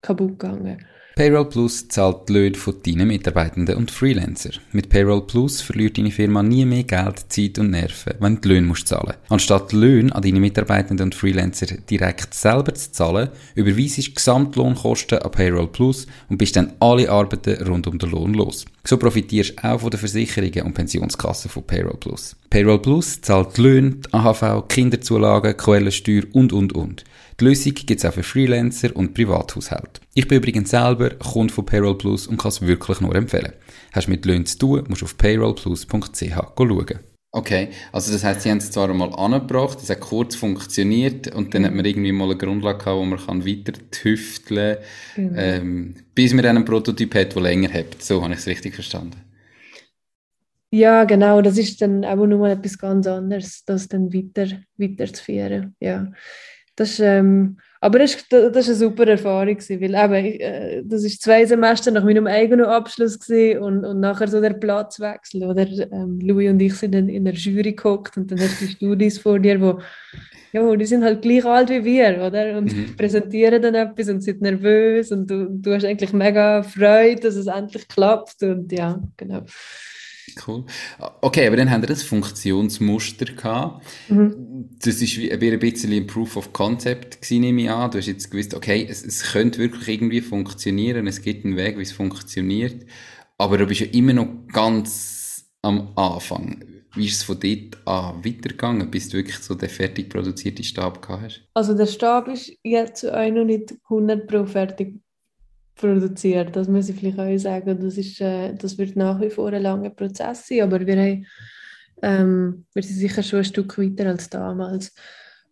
[0.00, 0.84] kaputt gegangen.
[1.14, 4.52] Payroll Plus zahlt die Löhne von deinen Mitarbeitenden und Freelancer.
[4.72, 8.48] Mit Payroll Plus verliert deine Firma nie mehr Geld, Zeit und Nerven, wenn du die
[8.48, 13.28] Löhne musst zahlen Anstatt die Löhne an deine Mitarbeitenden und Freelancer direkt selber zu zahlen,
[13.54, 18.32] überweisest du Gesamtlohnkosten an Payroll Plus und bist dann alle Arbeiten rund um den Lohn
[18.32, 18.64] los.
[18.84, 22.36] So profitierst du auch von den Versicherungen und Pensionskassen von Payroll Plus.
[22.48, 27.04] Payroll Plus zahlt die Löhne, die AHV, Kinderzulagen, Quellensteuer und, und, und.
[27.40, 30.00] Die Lösung gibt es auch für Freelancer und Privathaushalte.
[30.14, 33.52] Ich bin übrigens selber Kunde von Payroll Plus und kann es wirklich nur empfehlen.
[33.92, 36.98] Hast du mit Löhnen zu tun, musst du auf payrollplus.ch schauen.
[37.34, 41.54] Okay, also das heißt, sie haben es zwar einmal angebracht, es hat kurz funktioniert und
[41.54, 44.76] dann hat man irgendwie mal eine Grundlage gehabt, wo man kann weiter tüfteln
[45.14, 45.34] kann, mhm.
[45.36, 48.02] ähm, bis man einen Prototyp hat, der länger hat.
[48.02, 49.16] So habe ich es richtig verstanden.
[50.70, 55.74] Ja, genau, das ist dann auch nochmal etwas ganz anderes, das dann weiter, weiterzuführen.
[55.80, 56.12] Ja.
[56.82, 61.20] Das ähm, aber das, das, das eine super Erfahrung, gewesen, weil eben, äh, das ist
[61.22, 66.20] zwei Semester nach meinem eigenen Abschluss gewesen und, und nachher so der Platzwechsel, oder ähm,
[66.20, 69.18] Louis und ich sind in, in der Jury gehockt und dann hast du die Studis
[69.18, 69.80] vor dir, wo
[70.52, 72.58] ja, die sind halt gleich alt wie wir, oder?
[72.58, 72.96] Und mhm.
[72.96, 77.46] präsentieren dann etwas und sind nervös und du, du hast eigentlich mega Freude, dass es
[77.46, 79.42] endlich klappt und ja, genau.
[80.46, 80.64] Cool.
[81.20, 83.84] Okay, aber dann haben wir das Funktionsmuster gehabt.
[84.08, 84.68] Mhm.
[84.82, 87.90] Das ist wie, ein bisschen ein Proof of Concept gewesen, nehme ich an.
[87.90, 91.78] Du hast jetzt gewusst, okay, es, es könnte wirklich irgendwie funktionieren, es gibt einen Weg,
[91.78, 92.86] wie es funktioniert.
[93.38, 96.64] Aber du bist ja immer noch ganz am Anfang.
[96.94, 101.00] Wie ist es von dort an weitergegangen, bis du wirklich so den fertig produzierten Stab
[101.00, 101.48] gehabt hast?
[101.54, 105.01] Also der Stab ist jetzt auch noch nicht 100 Pro fertig
[105.74, 106.54] produziert.
[106.54, 107.80] Das muss ich vielleicht auch sagen.
[107.80, 111.26] Das, ist, äh, das wird nach wie vor ein langer Prozess sein, aber wir, haben,
[112.02, 114.94] ähm, wir sind sicher schon ein Stück weiter als damals.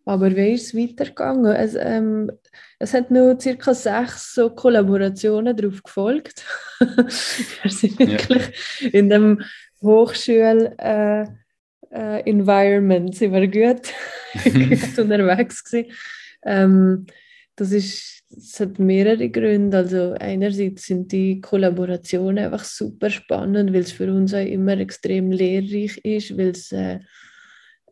[0.05, 1.55] Aber wie ist es weitergegangen?
[1.55, 2.33] Es, ähm,
[2.79, 6.45] es hat noch circa sechs so Kollaborationen darauf gefolgt.
[6.81, 8.89] wir sind wirklich ja.
[8.91, 9.43] in dem
[9.83, 11.27] Hochschul- äh,
[11.91, 13.93] äh, Environment sind wir gut,
[14.45, 15.93] gut unterwegs gewesen.
[16.45, 17.07] Ähm,
[17.57, 19.79] das ist es hat mehrere Gründe.
[19.79, 25.33] Also einerseits sind die Kollaborationen einfach super spannend, weil es für uns auch immer extrem
[25.33, 27.01] lehrreich ist, weil es äh,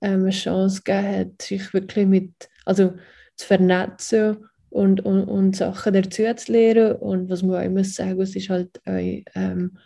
[0.01, 2.33] eine Chance gegeben hat, sich wirklich mit,
[2.65, 2.95] also
[3.37, 6.93] zu vernetzen und, und, und Sachen dazu zu lernen.
[6.97, 9.79] Und was man auch immer sagen, es ist halt auch, ähm,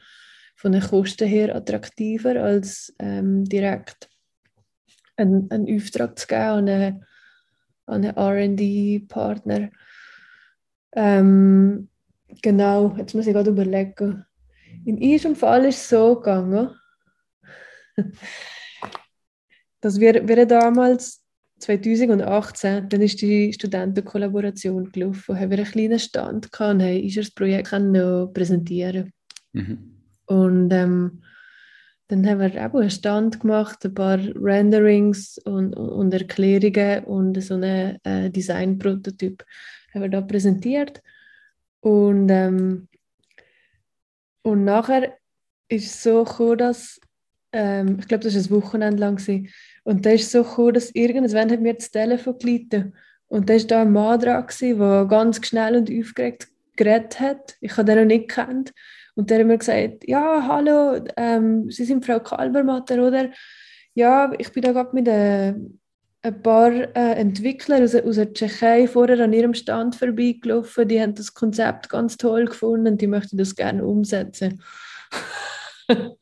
[0.56, 4.08] von den Kosten her attraktiver, als ähm, direkt
[5.16, 7.04] einen, einen Auftrag zu geben an einen,
[7.86, 9.70] an einen RD-Partner.
[10.94, 11.88] Ähm,
[12.42, 14.24] genau, jetzt muss ich gerade überlegen.
[14.84, 16.70] In unserem Fall ist es so gegangen,
[19.80, 21.22] dass wir, wir damals
[21.58, 27.22] 2018, dann ist die Studentenkollaboration gelaufen, haben wir einen kleinen Stand gehabt und haben unser
[27.34, 29.12] Projekt noch präsentieren.
[29.52, 29.92] Mhm.
[30.26, 31.22] Und ähm,
[32.08, 37.54] dann haben wir auch einen Stand gemacht, ein paar Renderings und, und Erklärungen und so
[37.54, 39.44] einen äh, Design-Prototyp
[39.94, 41.02] haben wir da präsentiert.
[41.80, 42.88] Und, ähm,
[44.42, 45.16] und nachher
[45.68, 47.00] ist es so cool, dass,
[47.52, 49.48] ähm, ich glaube, das war ein Wochenende lang, gewesen,
[49.84, 52.92] und da ist so cool, dass irgendwann hat mir das Telefon geleitet
[53.26, 57.56] und da war da ein Mann dran, der ganz schnell und aufgeregt geredet hat.
[57.60, 58.72] Ich habe den noch nicht gekannt.
[59.14, 63.30] Und der hat mir gesagt, ja, hallo, ähm, Sie sind Frau Kalbermatter, oder?
[63.94, 65.56] Ja, ich bin da gerade mit der
[66.22, 70.88] ein paar äh, Entwickler aus, aus der Tschechei vorher an ihrem Stand vorbeigelaufen.
[70.88, 74.62] Die haben das Konzept ganz toll gefunden und die möchten das gerne umsetzen.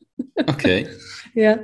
[0.47, 0.87] okay.
[1.35, 1.59] ja.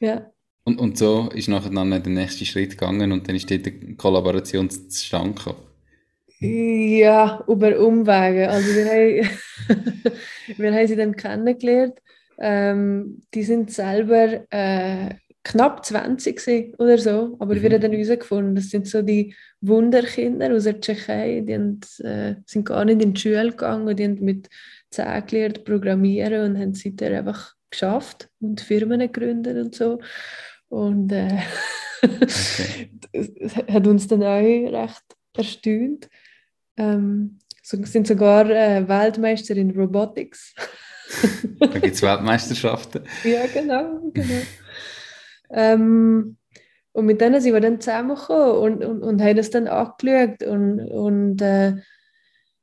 [0.00, 0.30] Ja.
[0.64, 3.94] Und, und so ist nachher dann der nächste Schritt gegangen und dann ist dort eine
[3.96, 5.68] Kollaboration zustande gekommen.
[6.40, 8.48] Ja, über Umwege.
[8.48, 10.12] Also wir haben,
[10.56, 11.98] wir haben sie dann kennengelernt.
[12.38, 17.62] Ähm, die sind selber äh, knapp 20 oder so, aber mhm.
[17.62, 22.36] wir haben dann herausgefunden, das sind so die Wunderkinder aus der Tschechei, die haben, äh,
[22.46, 24.48] sind gar nicht in die Schule gegangen, die haben mit
[24.90, 30.00] 10 gelernt programmieren und haben seitdem einfach geschafft und Firmen gegründet und so.
[30.68, 31.38] Und äh,
[32.02, 32.90] okay.
[33.40, 35.04] das hat uns dann auch recht
[35.36, 36.08] erstaunt.
[36.76, 40.54] Ähm, so, sind sogar äh, Weltmeister in Robotics.
[41.58, 43.02] da gibt es Weltmeisterschaften.
[43.24, 44.42] ja, genau, genau.
[45.50, 46.36] Ähm,
[46.92, 50.80] und mit denen sind wir dann zusammengekommen und, und, und haben das dann angeschaut und,
[50.80, 51.76] und äh,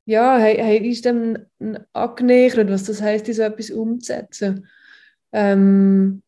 [0.06, 1.46] ja, haben uns dann
[1.94, 4.68] angenähert, was das heisst, so etwas umzusetzen.
[5.32, 6.22] Ähm,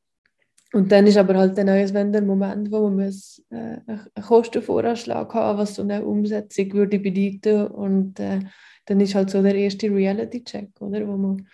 [0.74, 5.34] und dann ist aber halt dann irgendwann der Moment, wo man muss, äh, einen Kostenvoranschlag
[5.34, 8.42] haben was so eine Umsetzung würde bedeuten und äh,
[8.86, 11.08] dann ist halt so der erste Reality-Check, oder?
[11.08, 11.48] Wo man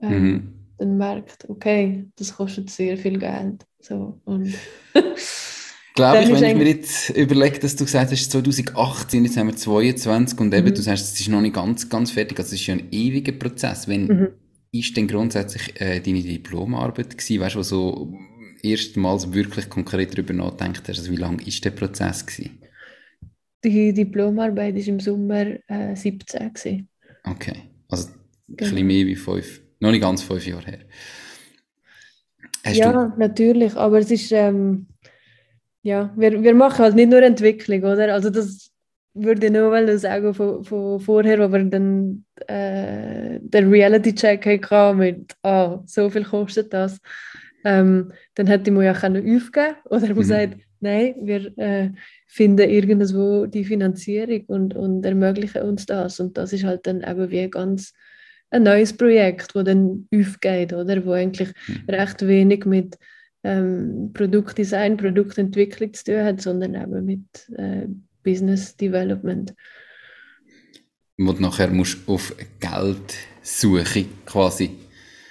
[0.00, 0.54] ähm, mhm.
[0.78, 3.66] dann merkt, okay, das kostet sehr viel Geld.
[3.80, 4.54] So, und
[5.98, 9.56] Glaube ich, wenn ich mir jetzt überlege, dass du gesagt hast, 2018, jetzt haben wir
[9.56, 10.74] 22 und eben, mhm.
[10.74, 13.32] du sagst, es ist noch nicht ganz, ganz fertig, also es ist ja ein ewiger
[13.32, 13.88] Prozess.
[13.88, 14.28] Wenn mhm.
[14.70, 18.14] ist denn grundsätzlich äh, deine Diplomarbeit gewesen, weißt du, wo so
[18.62, 22.60] erstmals wirklich konkret darüber nachdenkt hast, also wie lange ist der Prozess gewesen?
[23.64, 26.88] Die Diplomarbeit war im Sommer äh, 17 gewesen.
[27.24, 27.56] Okay,
[27.88, 28.20] also genau.
[28.50, 30.78] ein bisschen mehr wie fünf, noch nicht ganz fünf Jahre her.
[32.64, 33.18] Hast ja, du...
[33.18, 34.86] natürlich, aber es ist, ähm,
[35.82, 38.12] ja, wir, wir machen halt nicht nur Entwicklung, oder?
[38.12, 38.70] Also das
[39.14, 45.34] würde ich nur sagen von, von vorher, wo wir dann äh, den Reality-Check hatten mit,
[45.42, 46.98] ah, so viel kostet das.
[47.64, 50.22] Ähm, dann hätte man ja können aufgeben oder man mhm.
[50.22, 51.90] sagt, nein, wir äh,
[52.26, 56.20] finden irgendwo die Finanzierung und, und ermöglichen uns das.
[56.20, 57.92] Und das ist halt dann eben wie ganz
[58.50, 61.04] ein neues Projekt, das dann aufgeht, oder?
[61.04, 61.84] Wo eigentlich mhm.
[61.88, 62.98] recht wenig mit
[63.44, 67.24] ähm, Produktdesign, Produktentwicklung zu tun hat, sondern eben mit
[67.56, 67.86] äh,
[68.22, 69.54] Business Development.
[71.16, 74.70] Und nachher musst du auf Geldsuche quasi.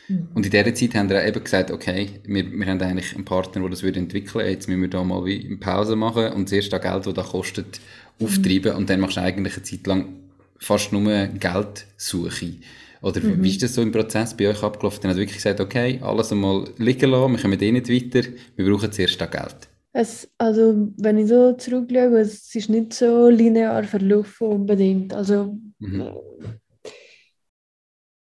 [0.07, 0.27] Mhm.
[0.33, 3.61] Und in dieser Zeit haben wir eben gesagt, okay, wir, wir haben eigentlich einen Partner,
[3.61, 6.71] der das würde entwickeln jetzt müssen wir da mal wie eine Pause machen und zuerst
[6.71, 7.79] das Geld, das das kostet,
[8.19, 8.77] auftreiben mhm.
[8.77, 10.13] und dann machst du eigentlich eine Zeit lang
[10.59, 12.53] fast nur Geldsuche.
[13.01, 13.43] Oder mhm.
[13.43, 15.01] wie ist das so im Prozess bei euch abgelaufen?
[15.01, 18.69] Dann hat wirklich gesagt, okay, alles einmal liegen lassen, wir kommen eh nicht weiter, wir
[18.69, 19.69] brauchen zuerst das Geld.
[19.93, 25.13] Es, also, wenn ich so zurückschaue, es ist nicht so linear verlaufen unbedingt.
[25.13, 26.01] Also, mhm.
[26.01, 26.13] Äh,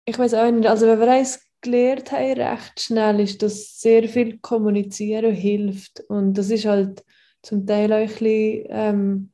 [0.09, 4.09] ich weiß auch nicht, also wenn wir eins gelernt haben, recht schnell, ist, dass sehr
[4.09, 6.01] viel Kommunizieren hilft.
[6.09, 7.05] Und das ist halt
[7.43, 9.31] zum Teil auch ein bisschen, ähm,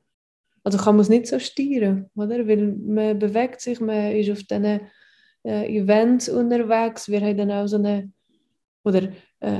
[0.64, 2.46] also kann man es nicht so steuern, oder?
[2.48, 4.80] Weil man bewegt sich, man ist auf diesen
[5.44, 7.08] äh, Events unterwegs.
[7.08, 8.10] Wir haben dann auch so eine,
[8.84, 9.02] oder
[9.40, 9.50] äh,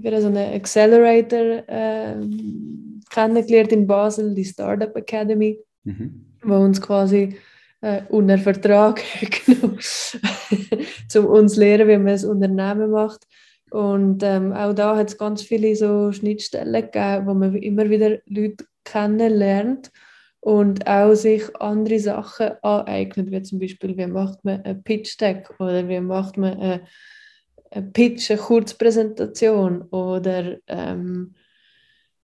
[0.00, 2.16] wir haben so eine Accelerator äh,
[3.10, 6.26] kennengelernt in Basel, die Startup Academy, mhm.
[6.42, 7.36] wo uns quasi
[7.80, 9.02] äh, unter Vertrag
[9.46, 9.78] genommen
[11.14, 13.26] um uns zu lernen, wie man ein Unternehmen macht.
[13.70, 18.18] Und ähm, auch da hat es ganz viele so Schnittstellen gegeben, wo man immer wieder
[18.26, 19.90] Leute kennenlernt
[20.46, 25.88] und auch sich andere Sachen aneignet, wie zum Beispiel, wie macht man ein Pitch-Deck oder
[25.88, 26.82] wie macht man eine,
[27.72, 31.34] eine Pitch, eine Kurzpräsentation oder ähm,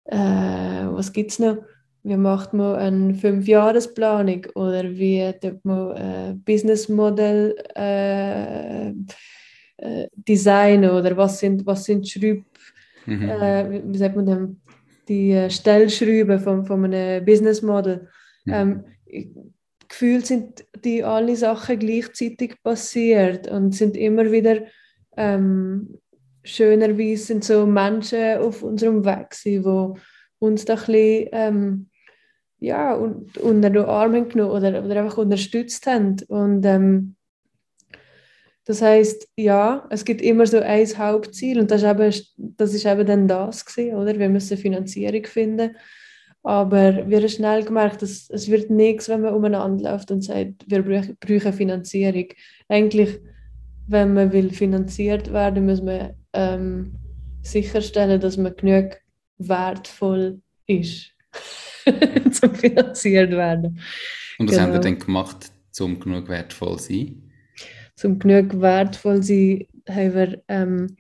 [0.06, 1.64] äh, was gibt es noch?
[2.04, 8.90] Wie macht man eine Fünfjahresplanung oder wie tut man ein Businessmodell äh,
[9.78, 12.44] äh, designen oder was sind, was sind Schreib,
[13.08, 13.30] mhm.
[13.30, 14.61] äh, wie sagt man dem?
[15.12, 18.08] Die äh, Stellschrauben von, von einem Business Model.
[18.46, 18.54] Mhm.
[18.54, 18.84] Ähm,
[19.90, 24.62] gefühlt sind die alle Sachen gleichzeitig passiert und sind immer wieder
[25.18, 26.00] ähm,
[26.44, 29.62] schönerweise sind so Menschen auf unserem Weg die
[30.40, 31.90] uns da ein bisschen ähm,
[32.60, 36.18] ja, unter die Arme genommen oder, oder einfach unterstützt haben.
[36.28, 37.16] Und ähm,
[38.66, 42.14] das heißt, ja, es gibt immer so ein Hauptziel und das ist eben,
[42.58, 44.18] das ist eben dann das gewesen, oder?
[44.20, 45.76] Wir müssen Finanzierung finden.
[46.44, 50.66] Aber wir haben schnell gemerkt, dass es wird nichts, wenn man umeinander läuft und sagt,
[50.68, 52.26] wir brauchen Finanzierung.
[52.68, 53.20] Eigentlich,
[53.88, 56.96] wenn man will finanziert werden, muss man ähm,
[57.44, 58.98] sicherstellen, dass man genug
[59.38, 61.12] wertvoll ist,
[62.32, 63.80] zum finanziert werden.
[64.40, 64.64] Und was genau.
[64.64, 64.98] haben wir genau.
[64.98, 67.31] dann gemacht, um genug wertvoll zu sein?
[68.02, 70.98] Zum genug wertvoll sein, haben wir ähm,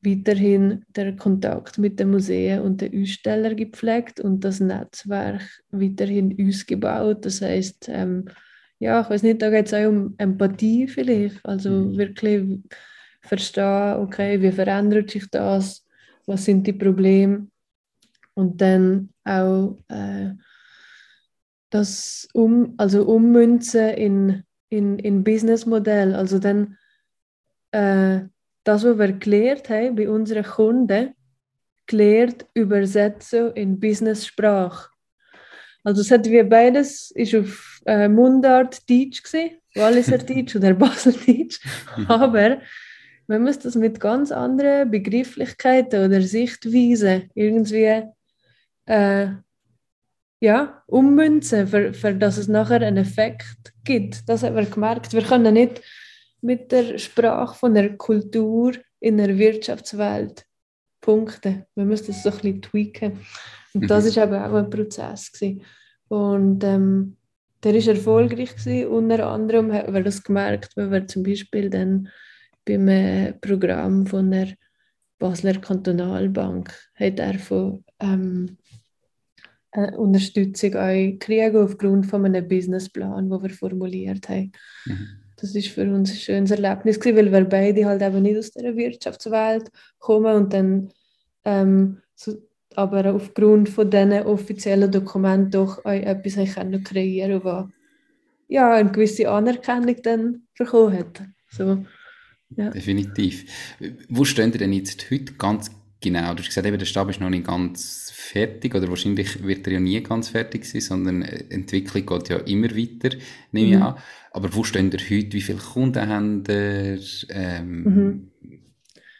[0.00, 7.26] weiterhin den Kontakt mit den Museen und den Ausstellern gepflegt und das Netzwerk weiterhin ausgebaut.
[7.26, 8.24] Das heißt, ähm,
[8.78, 11.98] ja, ich weiß nicht, da geht es auch um Empathie vielleicht, also mhm.
[11.98, 12.60] wirklich
[13.20, 15.86] verstehen, okay, wie verändert sich das,
[16.24, 17.46] was sind die Probleme
[18.32, 20.30] und dann auch äh,
[21.68, 26.14] das um, also ummünzen in in, in Businessmodell.
[26.14, 26.78] Also dann
[27.72, 28.20] äh,
[28.64, 31.14] das, was wir gelernt haben bei unseren Kunden,
[31.86, 34.88] gelernt übersetzen in Business-Sprache.
[35.84, 41.12] Also es hat wie beides, ist auf äh, Mundart Deutsch gewesen, Walliser Deutsch oder Basel
[41.12, 41.60] Deutsch,
[42.08, 42.60] aber
[43.26, 48.04] man muss das mit ganz anderen Begrifflichkeiten oder Sichtweisen irgendwie
[48.86, 49.28] äh,
[50.42, 54.28] ja, ummünzen, für, für dass es nachher einen Effekt gibt.
[54.28, 55.12] Das haben wir gemerkt.
[55.12, 55.80] Wir können nicht
[56.40, 60.44] mit der Sprache von der Kultur in der Wirtschaftswelt
[61.00, 61.64] punkten.
[61.76, 63.20] Wir müssen das so ein bisschen tweaken.
[63.72, 64.08] Und das mhm.
[64.08, 65.30] ist eben auch ein Prozess.
[65.30, 65.62] Gewesen.
[66.08, 67.16] Und ähm,
[67.62, 72.08] der ist erfolgreich gewesen, unter anderem hat man das gemerkt, wenn wir zum Beispiel dann
[72.64, 74.48] beim äh, Programm von der
[75.20, 78.58] Basler Kantonalbank hat er von ähm,
[79.72, 84.52] äh, Unterstützung auch kriegen aufgrund von einem Businessplan, den wir formuliert haben.
[84.86, 85.08] Mhm.
[85.36, 88.52] Das ist für uns ein schönes Erlebnis gewesen, weil wir beide halt eben nicht aus
[88.52, 90.92] der Wirtschaftswelt kommen und dann
[91.44, 92.36] ähm, so,
[92.74, 97.66] aber aufgrund von diesen offiziellen Dokumenten doch auch etwas können kreieren was
[98.48, 101.22] ja, eine gewisse Anerkennung dann bekommen hat.
[101.50, 101.84] So,
[102.56, 102.70] ja.
[102.70, 103.46] Definitiv.
[104.08, 105.70] Wo stehen ihr denn jetzt heute ganz
[106.02, 106.34] genau?
[106.34, 109.74] Du hast gesagt, eben, der Stab ist noch nicht ganz fertig oder wahrscheinlich wird er
[109.74, 113.16] ja nie ganz fertig sein, sondern die Entwicklung geht ja immer weiter,
[113.52, 113.72] nehme mhm.
[113.72, 113.94] ich an.
[114.32, 115.32] Aber wo stehen ihr heute?
[115.32, 116.98] Wie viele Kunden haben ihr?
[117.30, 118.30] Ähm, mhm.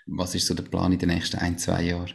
[0.06, 2.12] Was ist so der Plan in den nächsten ein, zwei Jahren?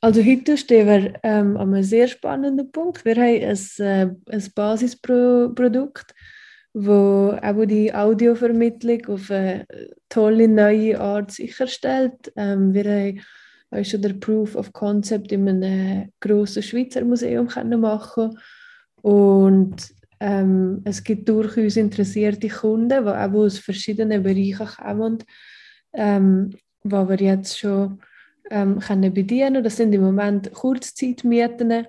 [0.00, 3.04] Also heute stehen wir ähm, an einem sehr spannenden Punkt.
[3.04, 6.14] Wir haben ein, äh, ein Basisprodukkt,
[6.78, 9.66] wo auch die Audiovermittlung auf eine
[10.10, 12.30] tolle neue Art sicherstellt.
[12.36, 13.20] Ähm, wir haben
[13.70, 18.38] auch schon den Proof of Concept in einem grossen Schweizer Museum können machen
[19.00, 19.76] und
[20.20, 25.24] ähm, es gibt durchaus interessierte Kunden, die auch aus verschiedenen Bereichen kommen,
[25.94, 26.50] ähm,
[26.84, 28.00] wo wir jetzt schon
[28.50, 29.64] ähm, können bedienen.
[29.64, 31.86] Das sind im Moment Kurzzeitmieten.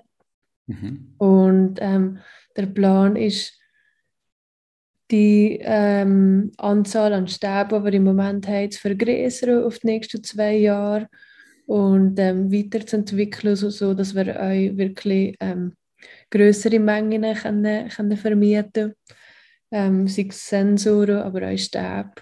[0.66, 1.14] Mhm.
[1.18, 2.18] Und ähm,
[2.56, 3.57] der Plan ist,
[5.10, 10.22] die ähm, Anzahl an Stäben, die wir im Moment haben, zu vergrößern auf die nächsten
[10.22, 11.08] zwei Jahre
[11.66, 15.74] und ähm, weiterzuentwickeln, so, so dass wir euch wirklich ähm,
[16.30, 18.94] größere Mengen können, können vermieten können,
[19.70, 22.12] ähm, sei es Sensoren, aber auch Stäbe.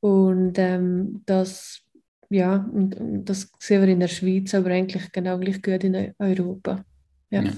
[0.00, 1.82] Und ähm, das
[2.30, 6.14] ja, und, und, das sehen wir in der Schweiz, aber eigentlich genau gleich gut in
[6.18, 6.84] Europa.
[7.28, 7.42] Ja.
[7.42, 7.52] ja.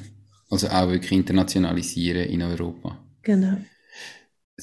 [0.51, 2.99] Also auch wirklich internationalisieren in Europa.
[3.23, 3.59] Genau.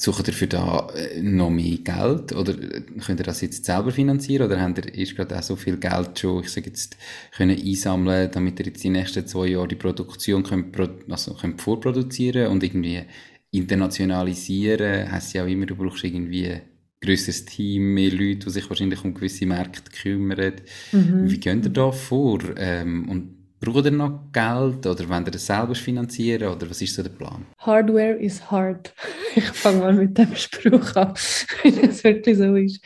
[0.00, 4.46] Sucht ihr für da äh, noch mehr Geld oder könnt ihr das jetzt selber finanzieren
[4.46, 6.96] oder habt ihr erst gerade auch so viel Geld schon, ich sage jetzt,
[7.36, 10.74] können einsammeln, damit ihr jetzt die nächsten zwei Jahre die Produktion könnt,
[11.10, 13.02] also könnt vorproduzieren und irgendwie
[13.50, 16.62] internationalisieren, heisst ja auch immer, du brauchst irgendwie
[17.02, 20.54] grösseres Team, mehr Leute, die sich wahrscheinlich um gewisse Märkte kümmern.
[20.92, 21.30] Mhm.
[21.30, 22.40] Wie geht ihr da vor?
[22.56, 26.94] Ähm, und braucht ihr noch Geld oder wollt ihr das selber finanzieren oder was ist
[26.94, 27.46] so der Plan?
[27.58, 28.92] Hardware is hard.
[29.36, 31.14] Ich fange mal mit dem Spruch an,
[31.62, 32.82] wenn es wirklich so ist.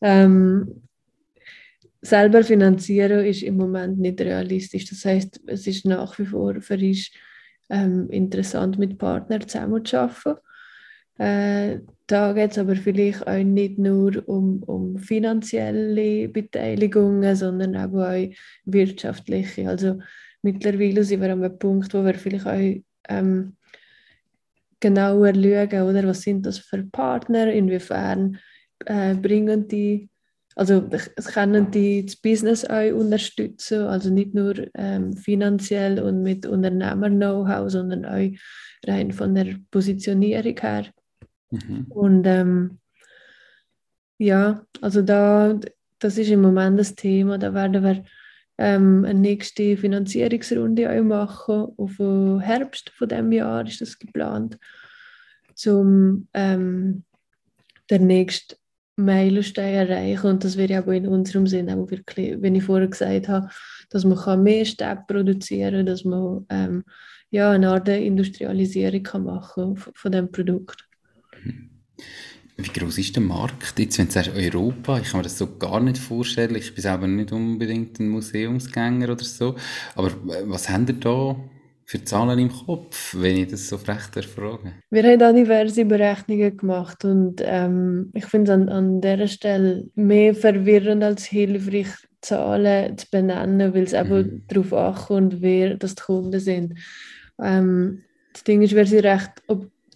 [0.00, 0.82] Ähm,
[2.00, 4.86] selber finanzieren ist im Moment nicht realistisch.
[4.86, 7.10] Das heißt, es ist nach wie vor für uns
[7.68, 10.36] ähm, interessant, mit Partnern zusammenzuarbeiten.
[11.18, 18.18] Äh, da geht es aber vielleicht auch nicht nur um, um finanzielle Beteiligungen, sondern auch
[18.66, 19.68] wirtschaftliche.
[19.68, 20.00] Also
[20.42, 23.56] mittlerweile sind wir an einem Punkt, wo wir vielleicht auch ähm,
[24.80, 28.38] genauer schauen, oder, was sind das für Partner, inwiefern
[28.84, 30.10] äh, bringen die,
[30.56, 30.88] also
[31.32, 38.04] können die das Business auch unterstützen, also nicht nur ähm, finanziell und mit Unternehmer-Know-how, sondern
[38.04, 38.30] auch
[38.86, 40.84] rein von der Positionierung her.
[41.54, 41.86] Mhm.
[41.88, 42.78] Und ähm,
[44.18, 45.58] ja, also da,
[45.98, 47.38] das ist im Moment das Thema.
[47.38, 48.04] Da werden wir
[48.58, 51.72] ähm, eine nächste Finanzierungsrunde auch machen.
[51.76, 54.58] Auf den Herbst von dem Jahr ist das geplant,
[55.54, 57.04] zum ähm,
[57.90, 58.56] der nächste
[58.96, 60.26] Meilenstein erreichen.
[60.26, 63.48] Und das wäre aber in unserem Sinn auch wirklich, wenn ich vorher gesagt habe,
[63.90, 66.84] dass man mehr Stäbe produzieren kann, dass man ähm,
[67.30, 70.83] ja, eine Art Industrialisierung kann machen von, von dem Produkt.
[72.56, 73.78] Wie groß ist der Markt?
[73.78, 76.54] Jetzt, wenn du sagst Europa, ich kann mir das so gar nicht vorstellen.
[76.54, 79.56] Ich bin selber nicht unbedingt ein Museumsgänger oder so.
[79.96, 81.36] Aber äh, was haben ihr da
[81.84, 84.72] für Zahlen im Kopf, wenn ich das so frech frage?
[84.90, 89.88] Wir haben da diverse Berechnungen gemacht und ähm, ich finde es an, an dieser Stelle
[89.96, 91.88] mehr verwirrend als hilfreich,
[92.20, 93.98] Zahlen zu benennen, weil es mhm.
[93.98, 96.78] eben darauf ankommt, wer das die Kunden sind.
[97.42, 98.02] Ähm,
[98.32, 99.42] das Ding ist, wir sind recht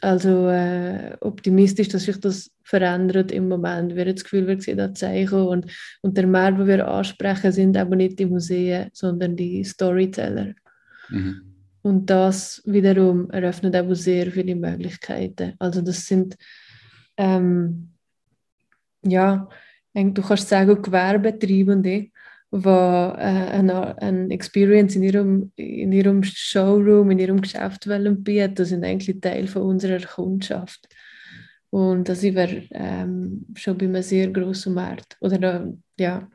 [0.00, 3.94] also äh, optimistisch, dass sich das verändert im Moment.
[3.94, 5.70] Wir haben das Gefühl, wir sehen da Zeichen und,
[6.02, 10.54] und der Markt, den wir ansprechen, sind aber nicht die Museen, sondern die Storyteller.
[11.08, 11.42] Mhm.
[11.82, 15.54] Und das wiederum eröffnet aber sehr viele Möglichkeiten.
[15.58, 16.36] Also das sind,
[17.16, 17.90] ähm,
[19.02, 19.48] ja,
[19.94, 22.08] du kannst sagen, Gewerbetreibende,
[22.50, 28.70] die äh, eine, Experience in ihrem, in ihrem Showroom, in ihrem Geschäft wollen bieten, das
[28.70, 30.88] sind eigentlich Teil von unserer Kundschaft.
[31.70, 35.18] Und da sind wir ähm, schon bei einem sehr grossen Markt.
[35.20, 36.30] Oder äh, ja,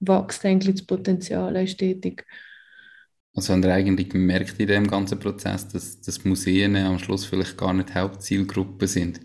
[0.00, 2.24] wächst eigentlich das Potenzial stetig.
[3.34, 7.56] Also haben ihr eigentlich gemerkt in dem ganzen Prozess, dass, dass Museen am Schluss vielleicht
[7.56, 9.20] gar nicht Hauptzielgruppe sind?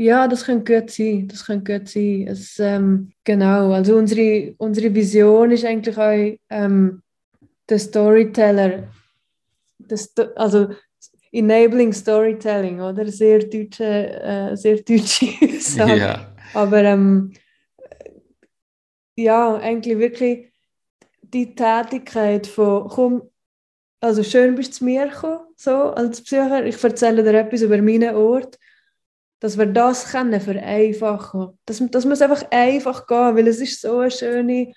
[0.00, 1.28] Ja, das könnte gut sein.
[1.28, 2.26] Das könnte gut sein.
[2.26, 7.02] Es, ähm, genau, also unsere, unsere Vision ist eigentlich auch ähm,
[7.68, 8.84] der Storyteller,
[9.78, 10.70] das, also
[11.32, 13.06] enabling Storytelling, oder?
[13.08, 15.26] Sehr deutsche, äh, sehr deutsche
[15.60, 15.98] Sache.
[15.98, 16.34] Ja.
[16.54, 17.34] Aber ähm,
[19.16, 20.50] ja, eigentlich wirklich
[21.20, 23.22] die Tätigkeit von, komm,
[24.00, 27.76] also schön bist du zu mir gekommen, so als Psycher, ich erzähle dir etwas über
[27.82, 28.58] meinen Ort,
[29.40, 31.58] dass wir das können vereinfachen.
[31.64, 34.72] Das, das muss einfach einfach gehen, weil es ist so eine schöne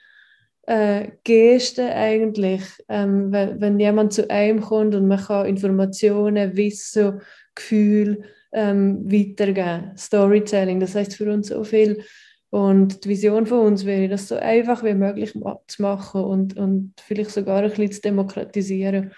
[0.66, 7.22] äh, Geste eigentlich, ähm, wenn, wenn jemand zu einem kommt und man kann Informationen, Wissen,
[7.54, 9.92] Gefühl ähm, weitergeben.
[9.98, 12.04] Storytelling, das heißt für uns so viel.
[12.50, 15.34] Und die Vision von uns wäre, das so einfach wie möglich
[15.68, 19.12] zu machen und, und vielleicht sogar ein bisschen zu demokratisieren.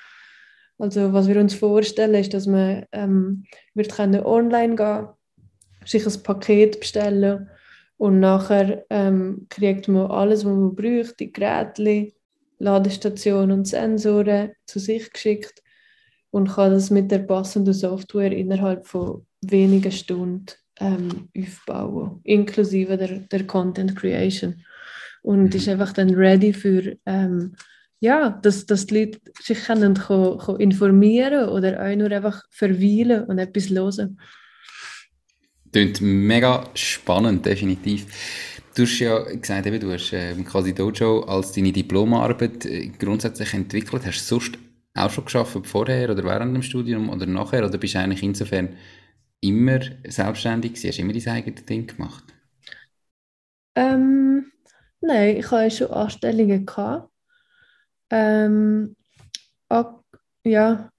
[0.78, 3.44] Also was wir uns vorstellen, ist, dass man ähm,
[3.74, 5.08] wird online gehen,
[5.86, 7.50] sich ein Paket bestellen
[7.98, 12.12] und nachher ähm, kriegt man alles, was man braucht, die Geräte,
[12.60, 15.62] Ladestationen und Sensoren zu sich geschickt
[16.32, 20.48] und kann das mit der passenden Software innerhalb von wenigen Stunden
[20.80, 24.62] ähm, aufbauen, inklusive der, der Content Creation.
[25.22, 25.56] Und mhm.
[25.56, 27.56] ist einfach dann ready für, ähm,
[28.00, 33.24] ja, dass, dass die Leute sich können, können, können informieren oder auch nur einfach verweilen
[33.26, 34.20] und etwas hören.
[35.76, 38.06] Klingt mega spannend, definitiv.
[38.74, 43.54] Du hast ja gesagt, eben, du hast äh, quasi Dojo als deine Diplomarbeit äh, grundsätzlich
[43.54, 44.06] entwickelt.
[44.06, 44.58] Hast du sonst
[44.94, 47.66] auch schon geschafft vorher oder während dem Studium oder nachher?
[47.66, 48.78] Oder bist du eigentlich insofern
[49.42, 50.88] immer selbstständig gewesen?
[50.88, 52.24] Hast du immer dein eigenes Ding gemacht?
[53.76, 54.50] Ähm,
[55.02, 56.66] nein, ich hatte schon Anstellungen.
[56.66, 57.10] Gehabt.
[58.12, 58.96] Ähm,
[60.46, 60.90] ja,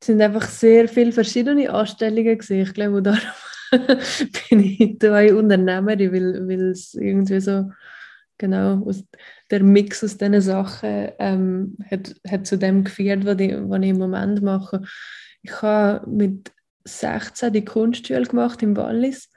[0.00, 2.62] es sind einfach sehr viele verschiedene Anstellungen gewesen.
[2.62, 3.20] Ich glaube, darum
[4.50, 7.70] bin ich da Unternehmerin, weil, weil es irgendwie so
[8.38, 9.04] genau aus,
[9.50, 13.90] der Mix aus diesen Sachen ähm, hat, hat zu dem geführt, was ich, was ich
[13.90, 14.82] im Moment mache.
[15.42, 16.52] Ich habe mit
[16.84, 19.30] 16 die Kunstschule gemacht im Wallis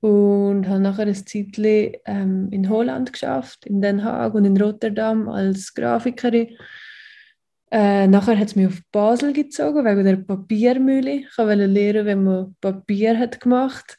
[0.00, 5.28] und habe nachher ein Zeitchen ähm, in Holland geschafft, in Den Haag und in Rotterdam
[5.28, 6.56] als Grafikerin.
[7.70, 11.14] Äh, nachher hat es mich auf Basel gezogen, wegen der Papiermühle.
[11.16, 13.98] Ich wollte lernen, wenn man Papier hat gemacht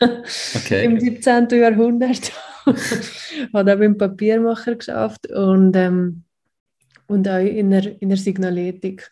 [0.00, 0.84] okay.
[0.84, 1.48] im 17.
[1.50, 2.32] Jahrhundert.
[3.54, 6.24] habe auch beim Papiermacher geschafft und, ähm,
[7.06, 9.10] und auch in der, in der Signaletik.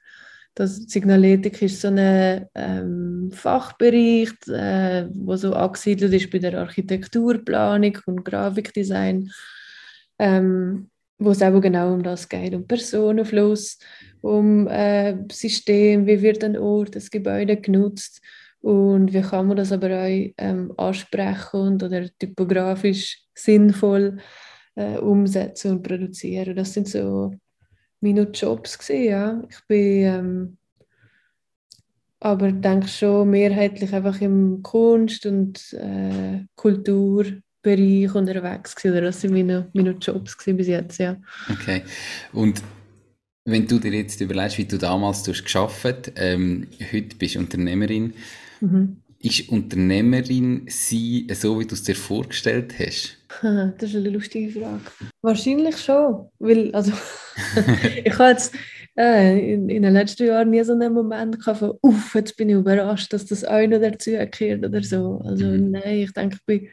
[0.54, 7.98] Das Signaletik ist so ein ähm, Fachbereich, äh, wo so angesiedelt ist bei der Architekturplanung
[8.06, 9.30] und Grafikdesign,
[10.18, 13.78] ähm, wo es eben genau um das geht, um Personenfluss,
[14.20, 18.20] um äh, System, wie wird ein Ort, das Gebäude genutzt
[18.60, 24.18] und wie kann man das aber auch ähm, ansprechen und, oder typografisch sinnvoll
[24.74, 26.56] äh, umsetzen und produzieren.
[26.56, 27.34] Das sind so
[28.00, 29.42] meine Jobs gewesen, ja.
[29.48, 30.58] Ich bin ähm,
[32.20, 36.44] aber denke schon mehrheitlich einfach im Kunst- und äh,
[37.66, 38.92] Kulturbereich unterwegs gewesen.
[38.92, 41.16] Oder das sind meine, meine Jobs bis jetzt, ja.
[41.50, 41.82] Okay.
[42.32, 42.62] Und
[43.44, 48.14] wenn du dir jetzt überlegst, wie du damals geschafft hast, ähm, heute bist du Unternehmerin,
[48.60, 48.96] mhm.
[49.20, 53.18] ist Unternehmerin sein so, wie du es dir vorgestellt hast?
[53.78, 54.80] Das ist eine lustige Frage.
[55.20, 56.92] Wahrscheinlich schon, weil also
[58.04, 58.54] ich habe jetzt
[58.96, 62.48] äh, in, in, den letzten Jahren nie so einen Moment gehabt von, uff, jetzt bin
[62.48, 65.20] ich überrascht, dass das auch noch dazu gehört oder so.
[65.24, 65.72] Also mhm.
[65.72, 66.68] nein, ich denke, ich bin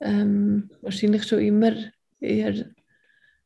[0.00, 1.72] ähm, wahrscheinlich schon immer
[2.20, 2.66] eher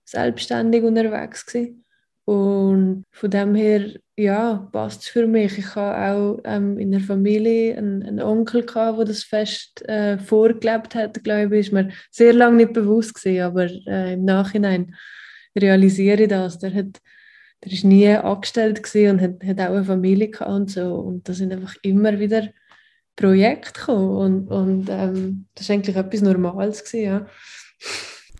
[0.04, 1.84] selbstständig unterwegs gewesen.
[2.24, 5.58] Und von dem her, ja, passt es für mich.
[5.58, 10.16] Ich habe auch ähm, in der Familie einen, einen Onkel, gehabt, der das fest äh,
[10.18, 11.66] vorgelebt hat, glaube ich.
[11.66, 14.94] Ist mir sehr lange nicht bewusst gewesen, aber äh, im Nachhinein
[15.58, 16.58] realisiere ich das.
[16.58, 17.00] Der, hat,
[17.64, 20.94] der ist nie angestellt und hat, hat auch eine Familie gehabt und so.
[20.94, 22.48] Und da sind einfach immer wieder
[23.16, 24.10] Projekte gekommen.
[24.10, 26.84] Und, und ähm, das war eigentlich etwas Normales.
[26.84, 27.26] Gewesen, ja.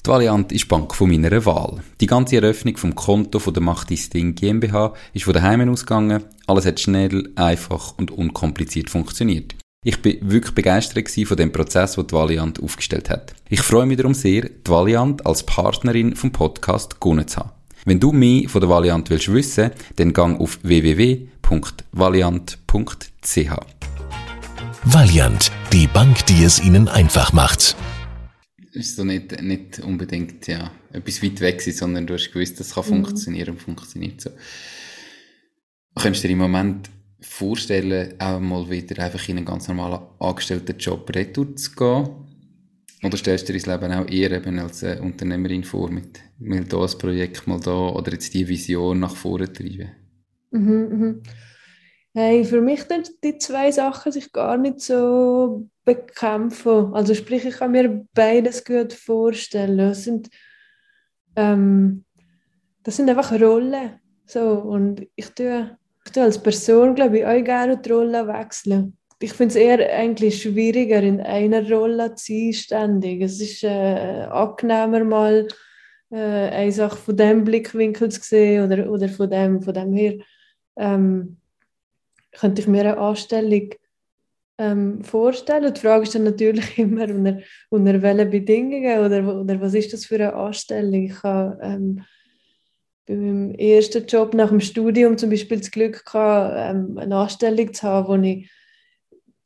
[0.05, 1.83] Die Valiant ist die Bank von meiner Wahl.
[2.01, 6.25] Die ganze Eröffnung vom Konto von der Macht Ding GmbH ist von daheim ausgegangen.
[6.47, 9.55] Alles hat schnell, einfach und unkompliziert funktioniert.
[9.85, 13.35] Ich bin wirklich begeistert von dem Prozess, den die Valiant aufgestellt hat.
[13.49, 17.51] Ich freue mich darum sehr, die Valiant als Partnerin vom Podcast gewonnen zu haben.
[17.85, 21.21] Wenn du mehr von der Valiant willst wissen, dann gang auf www.valiant.ch.
[24.85, 27.77] Valiant, die Bank, die es Ihnen einfach macht.
[28.73, 32.75] ist so nicht, nicht unbedingt, ja, etwas weit weg sein, sondern du hast gewusst, das
[32.75, 33.05] kann mhm.
[33.05, 34.31] funktionieren und funktioniert so.
[35.97, 36.89] Könntest du dir im Moment
[37.21, 42.09] vorstellen, auch mal wieder einfach in einen ganz normalen angestellten Job retour zu gehen?
[43.03, 46.65] Oder stellst du dir dein Leben auch eher eben als äh, Unternehmerin vor, mit mal
[46.65, 49.91] da ein Projekt, mal da, oder jetzt die Vision nach vorne treiben?
[50.53, 51.23] Mhm, mhm.
[52.13, 56.93] Hey, für mich sind die zwei Sachen sich gar nicht so bekämpfen.
[56.93, 59.79] Also sprich, ich kann mir beides gut vorstellen.
[59.79, 60.29] Das sind,
[61.37, 62.05] ähm,
[62.83, 64.01] das sind einfach Rollen.
[64.27, 68.97] So, und ich tue, ich tue als Person, glaube ich, auch gerne die Rollen wechseln.
[69.21, 73.23] Ich finde es eher eigentlich schwieriger, in einer Rolle zu sein, ständig.
[73.23, 75.47] Es ist äh, angenehmer, mal
[76.11, 80.19] äh, eine Sache von dem Blickwinkel zu sehen oder, oder von, dem, von dem her.
[80.77, 81.40] Ähm,
[82.33, 83.71] könnte ich mir eine Anstellung
[84.59, 85.73] ähm, vorstellen.
[85.73, 87.39] Die Frage ist dann natürlich immer, unter,
[87.71, 91.05] unter welchen Bedingungen oder, oder was ist das für eine Anstellung?
[91.05, 92.05] Ich habe ähm,
[93.07, 97.73] bei meinem ersten Job nach dem Studium zum Beispiel das Glück gehabt, ähm, eine Anstellung
[97.73, 98.51] zu haben, wo ich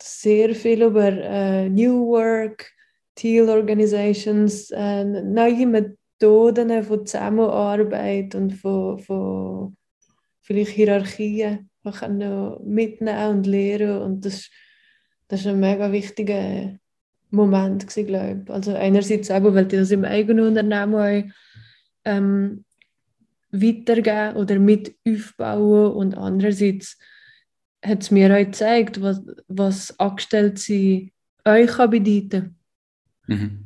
[0.02, 2.70] sehr viel über äh, New Work,
[3.14, 9.76] Teal Organizations, äh, neue Methoden von Zusammenarbeit und von, von
[10.42, 14.50] vielleicht Hierarchien man kann noch mitnehmen und lernen und das,
[15.28, 16.78] das war ein mega wichtiger
[17.30, 18.50] Moment, glaube ich.
[18.50, 21.30] Also einerseits eben, weil die das im eigenen Unternehmen auch,
[22.04, 22.64] ähm,
[23.50, 26.98] weitergeben oder mit aufbauen und andererseits
[27.84, 31.08] hat es mir auch gezeigt, was, was Angestellte
[31.44, 32.56] euch kann bedeuten
[33.26, 33.60] mhm.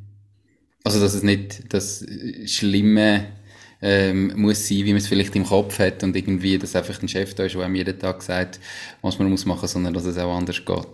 [0.83, 2.05] Also dass es nicht das
[2.45, 3.38] schlimme
[3.81, 7.07] ähm, muss sein, wie man es vielleicht im Kopf hat und irgendwie, dass einfach ein
[7.07, 8.59] Chef da ist, der einem jeden Tag sagt,
[9.01, 10.87] was man muss machen, sondern dass es auch anders geht.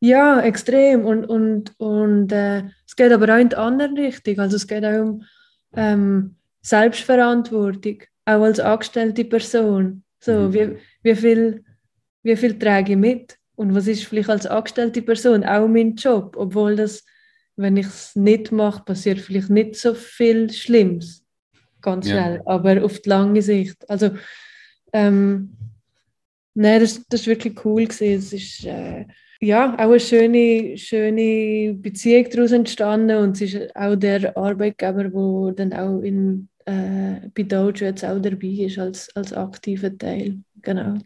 [0.00, 1.04] Ja, extrem.
[1.04, 4.38] Und, und, und äh, es geht aber auch in die andere Richtung.
[4.38, 5.24] Also es geht auch um
[5.74, 10.02] ähm, Selbstverantwortung, auch als angestellte Person.
[10.20, 10.54] So, mhm.
[10.54, 11.64] wie, wie, viel,
[12.22, 13.38] wie viel trage ich mit?
[13.54, 16.36] Und was ist vielleicht als angestellte Person auch mein Job?
[16.36, 17.04] Obwohl das,
[17.56, 21.21] wenn ich es nicht mache, passiert vielleicht nicht so viel Schlimmes
[21.82, 22.42] ganz schnell, ja.
[22.46, 23.88] aber auf die lange Sicht.
[23.90, 24.10] Also,
[24.92, 25.56] ähm,
[26.54, 28.18] nein, das, das ist wirklich cool gewesen.
[28.18, 29.06] Es ist äh,
[29.40, 35.66] ja auch eine schöne, schöne Beziehung daraus entstanden und es ist auch der Arbeitgeber, der
[35.66, 40.38] dann auch in, äh, bei Dojo jetzt auch dabei ist als, als aktiver Teil.
[40.62, 40.98] Genau.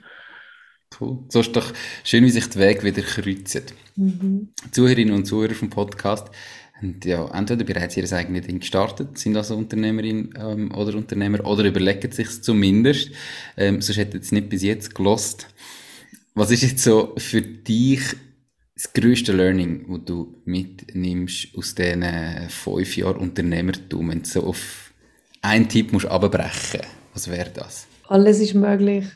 [1.00, 1.24] Cool.
[1.28, 1.72] So ist doch
[2.04, 3.62] schön, wie sich die Wege wieder kreuzen.
[3.96, 4.48] Mhm.
[4.70, 6.28] Zuhörerinnen und Zuhörer vom Podcast,
[6.76, 11.64] haben ja entweder bereits ihr eigenes Ding gestartet, sind also Unternehmerin ähm, oder Unternehmer, oder
[11.64, 13.10] überlegen sich zumindest,
[13.56, 15.48] ähm, sonst hätten sie es nicht bis jetzt gelost.
[16.34, 18.00] Was ist jetzt so für dich
[18.74, 22.04] das grösste Learning, das du mitnimmst aus diesen
[22.50, 24.92] fünf Jahren Unternehmertum, wenn du so auf
[25.40, 26.82] einen Tipp musst abbrechen
[27.14, 27.86] was wäre das?
[28.08, 29.06] Alles ist möglich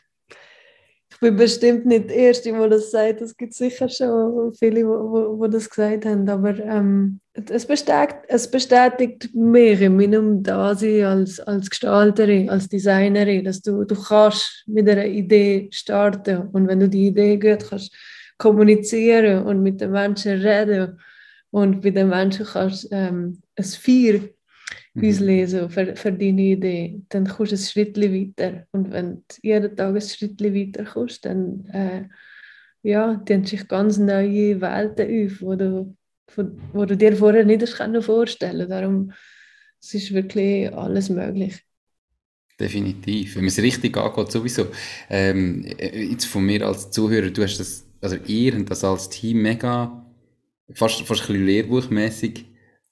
[1.21, 3.21] ich bin bestimmt nicht die Erste, die das sagt.
[3.21, 6.27] Es gibt sicher schon viele, die das gesagt haben.
[6.27, 13.45] Aber ähm, es, bestätigt, es bestätigt mich in meinem Dasein als, als Gestalterin, als Designerin,
[13.45, 17.95] dass du, du kannst mit einer Idee starten und wenn du die Idee gut kannst
[18.37, 20.99] kommunizieren und mit den Menschen reden
[21.51, 24.21] und mit den Menschen kannst ähm, ein Feier
[24.95, 25.09] mhm.
[25.09, 28.67] auslesen für, für deine Idee, dann kommst du ein Schritt weiter.
[28.73, 32.05] Und wenn du jeden Tag ein Schritt weiter kommst, dann äh,
[32.83, 35.97] ja, tun sich ganz neue Welten auf, wo du,
[36.73, 39.13] wo du dir vorher nicht hast vorstellen Darum
[39.83, 41.59] es ist wirklich alles möglich.
[42.59, 43.35] Definitiv.
[43.35, 44.67] Wenn man es richtig angeht, sowieso.
[45.09, 49.41] Ähm, jetzt von mir als Zuhörer, du hast das, also ihr habt das als Team
[49.41, 50.05] mega,
[50.75, 52.45] fast, fast ein bisschen lehrbuchmässig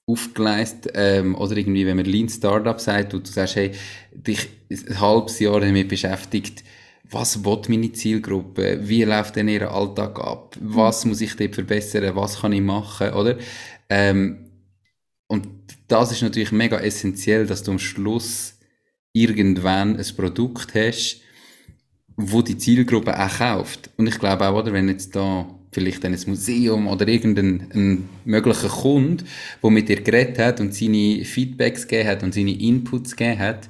[0.07, 3.71] aufgeleistet, ähm, oder irgendwie, wenn man Lean Startup sagt und du sagst, hey,
[4.11, 6.63] dich ein halbes Jahr damit beschäftigt,
[7.11, 12.15] was will meine Zielgruppe, wie läuft denn ihr Alltag ab, was muss ich dort verbessern,
[12.15, 13.37] was kann ich machen, oder?
[13.89, 14.49] Ähm,
[15.27, 15.47] und
[15.87, 18.55] das ist natürlich mega essentiell, dass du am Schluss
[19.13, 21.21] irgendwann ein Produkt hast,
[22.15, 23.89] wo die Zielgruppe auch kauft.
[23.97, 29.23] Und ich glaube auch, oder, wenn jetzt da vielleicht ein Museum oder irgendein möglicher Kunde,
[29.61, 33.69] der mit dir geredet hat und seine Feedbacks gegeben hat und seine Inputs gegeben hat,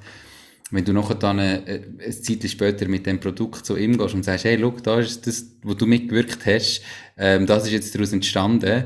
[0.72, 4.14] wenn du nachher dann eine, äh, eine Zeit später mit dem Produkt zu ihm gehst
[4.14, 6.82] und sagst, hey, look, da ist das, wo du mitgewirkt hast,
[7.18, 8.86] ähm, das ist jetzt daraus entstanden,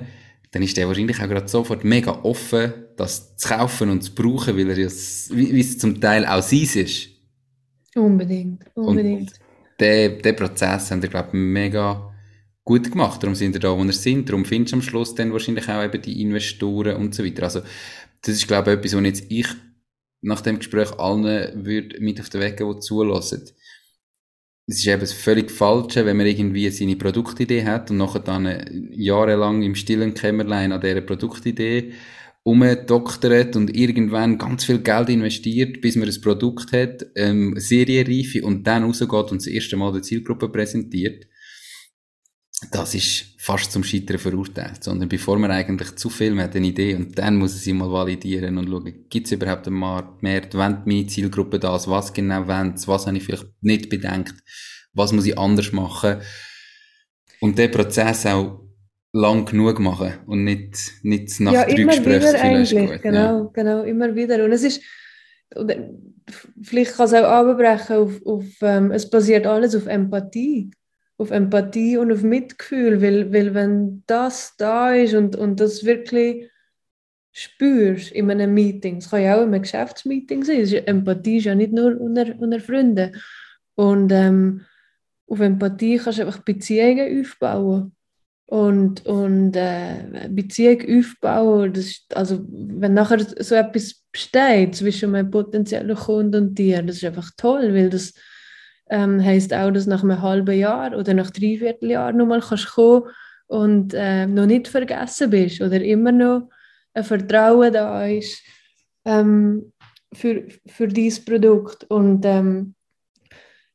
[0.51, 4.55] dann ist der wahrscheinlich auch gerade sofort mega offen, das zu kaufen und zu brauchen,
[4.55, 4.87] weil er ja,
[5.31, 7.09] wie, wie es zum Teil auch sein ist.
[7.95, 9.31] Unbedingt, unbedingt.
[9.31, 9.39] Und
[9.79, 12.13] der, der Prozess haben wir, glaube ich, mega
[12.63, 13.21] gut gemacht.
[13.21, 14.29] Darum sind wir da, wo wir sind.
[14.29, 17.43] Darum findest du am Schluss dann wahrscheinlich auch eben die Investoren und so weiter.
[17.43, 17.61] Also,
[18.21, 19.47] das ist, glaube ich, etwas, was jetzt ich
[20.23, 23.43] nach dem Gespräch allen würde mit auf den Weg gehen, die zulassen.
[24.65, 29.61] Es ist eben völlig Falsche, wenn man irgendwie seine Produktidee hat und nachher dann jahrelang
[29.61, 31.93] im stillen Kämmerlein an dieser Produktidee
[32.43, 38.65] umdoktert und irgendwann ganz viel Geld investiert, bis man ein Produkt hat, ähm, Serienreife und
[38.65, 41.25] dann rausgeht und das erste Mal der Zielgruppe präsentiert
[42.71, 46.95] das ist fast zum Scheitern verurteilt, sondern bevor man eigentlich zu viel hat, eine Idee
[46.95, 50.81] und dann muss es mal validieren und schauen, gibt es überhaupt einen Markt, Markt, wollen
[50.85, 54.33] meine Zielgruppe das, was genau wollen was habe ich vielleicht nicht bedenkt,
[54.93, 56.17] was muss ich anders machen
[57.41, 58.61] und den Prozess auch
[59.11, 63.01] lang genug machen und nicht, nicht nach ja, drei Gesprächen eigentlich, gut.
[63.01, 63.49] Genau, ja.
[63.53, 64.81] genau, immer wieder und es ist
[66.61, 70.71] vielleicht kann es auch abbrechen auf, auf ähm, es basiert alles auf Empathie
[71.23, 76.49] auf Empathie und auf Mitgefühl, weil, weil wenn das da ist und, und das wirklich
[77.31, 81.55] spürst in einem Meeting, es kann ja auch in einem Geschäftsmeeting sein, Empathie ist ja
[81.55, 83.15] nicht nur unter, unter Freunden.
[83.75, 84.61] Und ähm,
[85.27, 87.95] auf Empathie kannst du einfach Beziehungen aufbauen.
[88.45, 95.31] Und, und äh, Beziehung aufbauen, das ist, also wenn nachher so etwas besteht zwischen einem
[95.31, 98.13] potenziellen Kunden und dir, das ist einfach toll, weil das
[98.93, 103.09] ähm, heisst auch, dass nach einem halben Jahr oder nach dreiviertel Jahr nochmal kannst kommen
[103.47, 106.49] und äh, noch nicht vergessen bist oder immer noch
[106.93, 108.43] ein Vertrauen da ist
[109.05, 109.73] ähm,
[110.13, 111.85] für, für dieses Produkt.
[111.85, 112.75] Und ähm,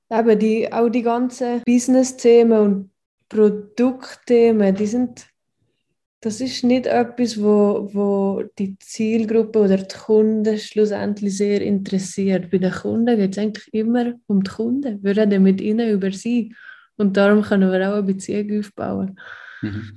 [0.09, 2.91] eben die, auch die ganzen Business-Themen und
[3.29, 5.28] Produktthemen, die sind
[6.21, 12.51] das ist nicht etwas, wo, wo die Zielgruppe oder die Kunden schlussendlich sehr interessiert.
[12.51, 15.03] Bei den Kunden geht es eigentlich immer um die Kunden.
[15.03, 16.55] Wir reden mit ihnen über sie.
[16.97, 19.21] Und darum können wir auch eine Beziehung aufbauen.
[19.63, 19.93] Mhm.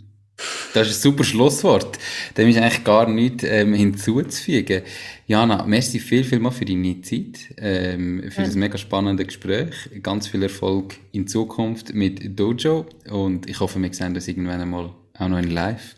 [0.74, 1.98] Das ist ein super Schlusswort.
[2.38, 4.84] Dem ist eigentlich gar nichts ähm, hinzuzufügen.
[5.28, 8.48] Jana, merci viel, viel mal für deine Zeit, ähm, für ja.
[8.48, 9.74] das mega spannende Gespräch.
[10.02, 14.92] Ganz viel Erfolg in Zukunft mit Dojo und ich hoffe, wir sehen das irgendwann einmal
[15.18, 15.96] auch noch in live.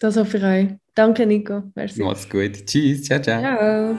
[0.00, 0.66] Das hoffe ich auch.
[0.94, 1.64] Danke, Nico.
[1.74, 2.00] Merci.
[2.02, 2.66] Mach's gut.
[2.66, 3.04] Tschüss.
[3.04, 3.40] Ciao, ciao.
[3.40, 3.96] Ciao.